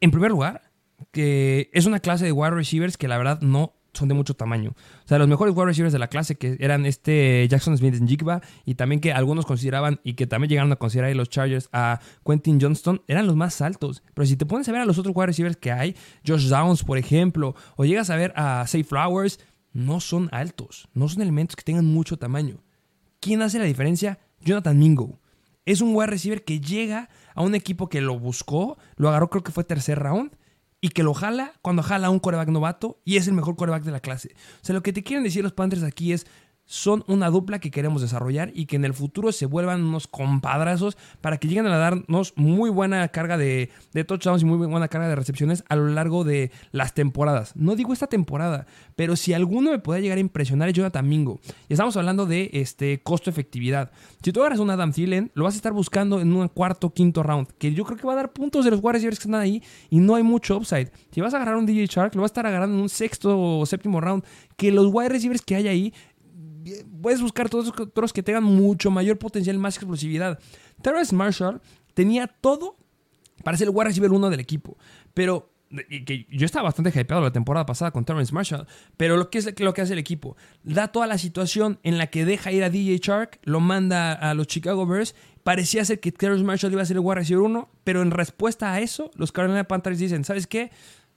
[0.00, 0.70] En primer lugar,
[1.10, 4.70] que es una clase de wide receivers que la verdad no son de mucho tamaño.
[5.04, 8.08] O sea, los mejores wide receivers de la clase que eran este Jackson Smith en
[8.08, 11.68] Jigba y también que algunos consideraban y que también llegaron a considerar ahí los Chargers
[11.72, 14.02] a Quentin Johnston, eran los más altos.
[14.14, 16.84] Pero si te pones a ver a los otros wide receivers que hay, Josh Downs,
[16.84, 19.40] por ejemplo, o llegas a ver a Say Flowers,
[19.72, 22.62] no son altos, no son elementos que tengan mucho tamaño.
[23.20, 24.18] ¿Quién hace la diferencia?
[24.40, 25.20] Jonathan Mingo.
[25.64, 29.44] Es un wide receiver que llega a un equipo que lo buscó, lo agarró creo
[29.44, 30.32] que fue tercer round
[30.82, 33.92] y que lo jala cuando jala un coreback novato y es el mejor coreback de
[33.92, 34.34] la clase.
[34.60, 36.26] O sea, lo que te quieren decir los Panthers aquí es
[36.72, 40.96] son una dupla que queremos desarrollar y que en el futuro se vuelvan unos compadrazos
[41.20, 45.06] para que lleguen a darnos muy buena carga de, de touchdowns y muy buena carga
[45.06, 47.52] de recepciones a lo largo de las temporadas.
[47.56, 48.64] No digo esta temporada,
[48.96, 51.40] pero si alguno me puede llegar a impresionar es Jonathan Mingo.
[51.68, 53.90] Y estamos hablando de este costo-efectividad.
[54.22, 57.22] Si tú agarras un Adam Thielen, lo vas a estar buscando en un cuarto, quinto
[57.22, 59.62] round, que yo creo que va a dar puntos de los y que están ahí
[59.90, 60.90] y no hay mucho upside.
[61.10, 63.38] Si vas a agarrar un DJ Shark, lo vas a estar agarrando en un sexto
[63.38, 64.24] o séptimo round,
[64.56, 65.94] que los wide receivers que hay ahí
[67.00, 70.38] puedes buscar todos los que tengan mucho mayor potencial, más explosividad.
[70.82, 71.60] Terrence Marshall
[71.94, 72.76] tenía todo
[73.44, 74.76] para ser el wide receiver uno del equipo,
[75.14, 75.50] pero
[76.06, 78.66] que yo estaba bastante hypeado la temporada pasada con Terrence Marshall,
[78.98, 82.08] pero lo que es lo que hace el equipo, da toda la situación en la
[82.08, 86.12] que deja ir a DJ Shark, lo manda a los Chicago Bears, parecía ser que
[86.12, 89.32] Terrence Marshall iba a ser el wide receiver uno, pero en respuesta a eso, los
[89.32, 90.70] Carolina Panthers dicen, ¿sabes qué?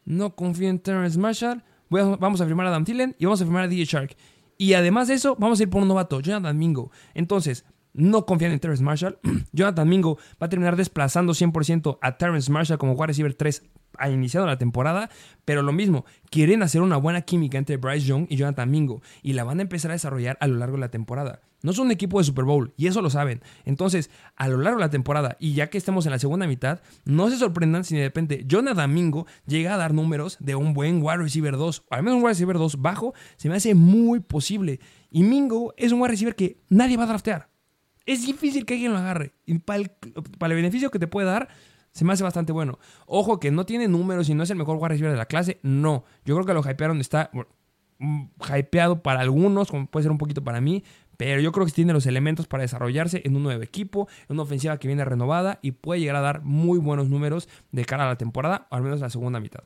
[0.06, 3.66] No confío en Terrence Marshall, vamos a firmar a Dan Thielen y vamos a firmar
[3.66, 4.16] a DJ Shark.
[4.58, 6.92] Y además de eso, vamos a ir por un novato, Jonathan Mingo.
[7.14, 9.20] Entonces, no confían en Terrence Marshall.
[9.52, 13.64] Jonathan Mingo va a terminar desplazando 100% a Terrence Marshall como wide receiver 3
[13.98, 15.10] ha iniciado la temporada,
[15.46, 19.34] pero lo mismo, quieren hacer una buena química entre Bryce Young y Jonathan Mingo y
[19.34, 21.42] la van a empezar a desarrollar a lo largo de la temporada.
[21.66, 23.42] No son un equipo de Super Bowl y eso lo saben.
[23.66, 26.82] Entonces, a lo largo de la temporada y ya que estamos en la segunda mitad,
[27.04, 31.02] no se sorprendan si de repente Jonathan Mingo llega a dar números de un buen
[31.02, 34.20] wide receiver 2, o al menos un wide receiver 2 bajo, se me hace muy
[34.20, 34.80] posible.
[35.10, 37.50] Y Mingo es un wide receiver que nadie va a draftear.
[38.06, 39.34] Es difícil que alguien lo agarre.
[39.66, 41.50] Para el, beneficio que te puede dar,
[41.92, 42.78] se me hace bastante bueno.
[43.08, 45.60] Ojo que no tiene números y no es el mejor wide receiver de la clase.
[45.64, 46.04] No.
[46.24, 47.32] Yo creo que lo hypearon está
[47.98, 50.84] mm, hypeado para algunos, como puede ser un poquito para mí.
[51.18, 54.44] Pero yo creo que tiene los elementos para desarrollarse en un nuevo equipo, en una
[54.44, 58.08] ofensiva que viene renovada y puede llegar a dar muy buenos números de cara a
[58.08, 59.64] la temporada, o al menos la segunda mitad.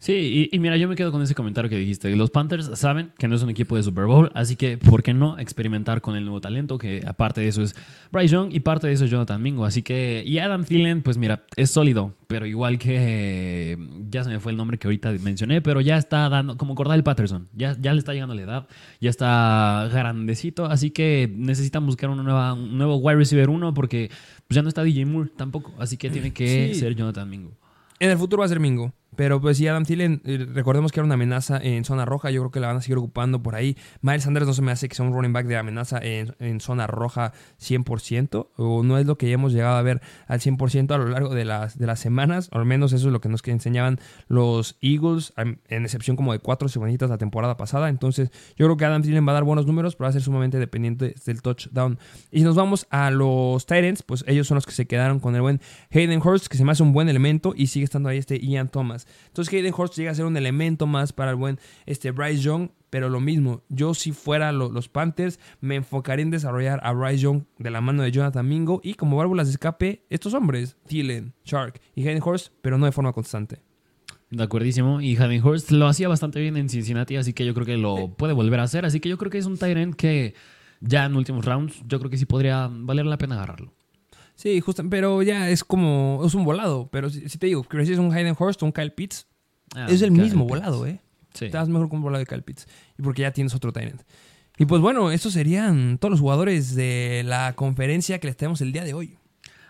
[0.00, 2.14] Sí, y, mira, yo me quedo con ese comentario que dijiste.
[2.14, 5.12] Los Panthers saben que no es un equipo de Super Bowl, así que ¿por qué
[5.12, 6.78] no experimentar con el nuevo talento?
[6.78, 7.74] Que aparte de eso es
[8.12, 9.64] Bryce Young y parte de eso es Jonathan Mingo.
[9.64, 13.76] Así que, y Adam Thielen, pues mira, es sólido, pero igual que,
[14.08, 17.02] ya se me fue el nombre que ahorita mencioné, pero ya está dando, como Cordell
[17.02, 18.68] Patterson, ya, ya le está llegando la edad,
[19.00, 24.12] ya está grandecito, así que necesitan buscar una nueva, un nuevo wide receiver uno porque
[24.46, 27.50] pues ya no está DJ Moore tampoco, así que tiene que ser Jonathan Mingo.
[27.98, 28.92] En el futuro va a ser Mingo.
[29.16, 32.30] Pero pues sí, Adam Thielen, eh, recordemos que era una amenaza en zona roja.
[32.30, 33.76] Yo creo que la van a seguir ocupando por ahí.
[34.00, 36.86] Miles Sanders no se me hace que sea un running back de amenaza en, zona
[36.86, 38.48] roja 100%.
[38.56, 41.34] O no es lo que ya hemos llegado a ver al 100% a lo largo
[41.34, 42.48] de las, de las semanas.
[42.52, 43.98] Al menos eso es lo que nos enseñaban
[44.28, 45.32] los Eagles.
[45.36, 47.88] En excepción como de cuatro segunditas la temporada pasada.
[47.88, 49.96] Entonces yo creo que Adam Thielen va a dar buenos números.
[49.96, 51.98] Pero va a ser sumamente dependiente del touchdown.
[52.30, 55.34] Y si nos vamos a los Titans, pues ellos son los que se quedaron con
[55.34, 56.46] el buen Hayden Hurst.
[56.46, 57.54] Que se me hace un buen elemento.
[57.56, 58.97] Y sigue estando ahí este Ian Thomas.
[59.26, 62.70] Entonces Hayden Hurst llega a ser un elemento más para el buen este, Bryce Young,
[62.90, 67.42] pero lo mismo, yo si fuera los Panthers me enfocaría en desarrollar a Bryce Young
[67.58, 71.80] de la mano de Jonathan Mingo y como válvulas de escape estos hombres, Thielen, Shark
[71.94, 73.60] y Hayden Hurst, pero no de forma constante.
[74.30, 75.00] De acuerdísimo.
[75.00, 78.14] Y Hayden Hurst lo hacía bastante bien en Cincinnati, así que yo creo que lo
[78.14, 78.84] puede volver a hacer.
[78.84, 80.34] Así que yo creo que es un Tyrant que
[80.80, 83.72] ya en últimos rounds, yo creo que sí podría valer la pena agarrarlo.
[84.38, 86.88] Sí, justo, pero ya es como, es un volado.
[86.92, 89.26] Pero si, te digo, que es un Hayden Hurst o un Kyle Pitts,
[89.74, 91.00] ah, es el mismo volado, ¿eh?
[91.34, 91.46] Sí.
[91.46, 92.68] Estás mejor con un volado de Kyle Pitts.
[92.96, 94.00] Y porque ya tienes otro Tyrant.
[94.56, 98.70] Y pues bueno, estos serían todos los jugadores de la conferencia que les tenemos el
[98.70, 99.18] día de hoy.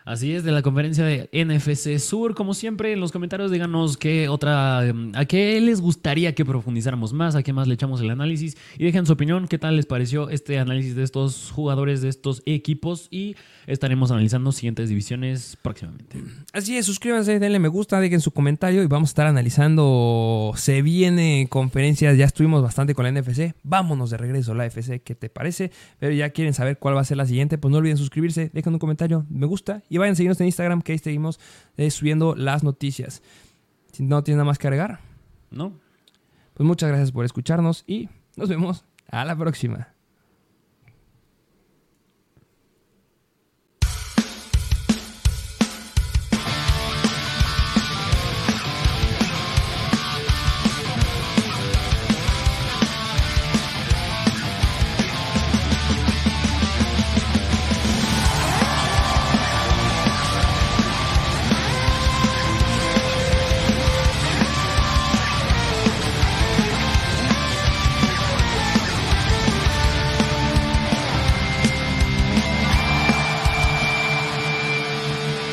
[0.05, 2.35] Así es, de la conferencia de NFC Sur.
[2.35, 7.15] Como siempre, en los comentarios díganos qué otra, em, a qué les gustaría que profundizáramos
[7.15, 9.87] más, a qué más le echamos el análisis y dejen su opinión, qué tal les
[9.87, 13.37] pareció este análisis de estos jugadores, de estos equipos y
[13.69, 16.23] estaremos analizando siguientes divisiones próximamente.
[16.53, 20.53] Así es, suscríbanse, denle me gusta, dejen su comentario y vamos a estar analizando.
[20.57, 25.03] Se viene conferencias, ya estuvimos bastante con la NFC, vámonos de regreso a la FC,
[25.03, 25.71] ¿qué te parece?
[25.99, 28.73] Pero ya quieren saber cuál va a ser la siguiente, pues no olviden suscribirse, dejen
[28.73, 31.39] un comentario, me gusta y vayan a seguirnos en Instagram, que ahí seguimos
[31.77, 33.23] eh, subiendo las noticias.
[33.93, 35.01] Si no tiene nada más que agregar.
[35.51, 35.73] No.
[36.55, 39.98] Pues muchas gracias por escucharnos y nos vemos a la próxima.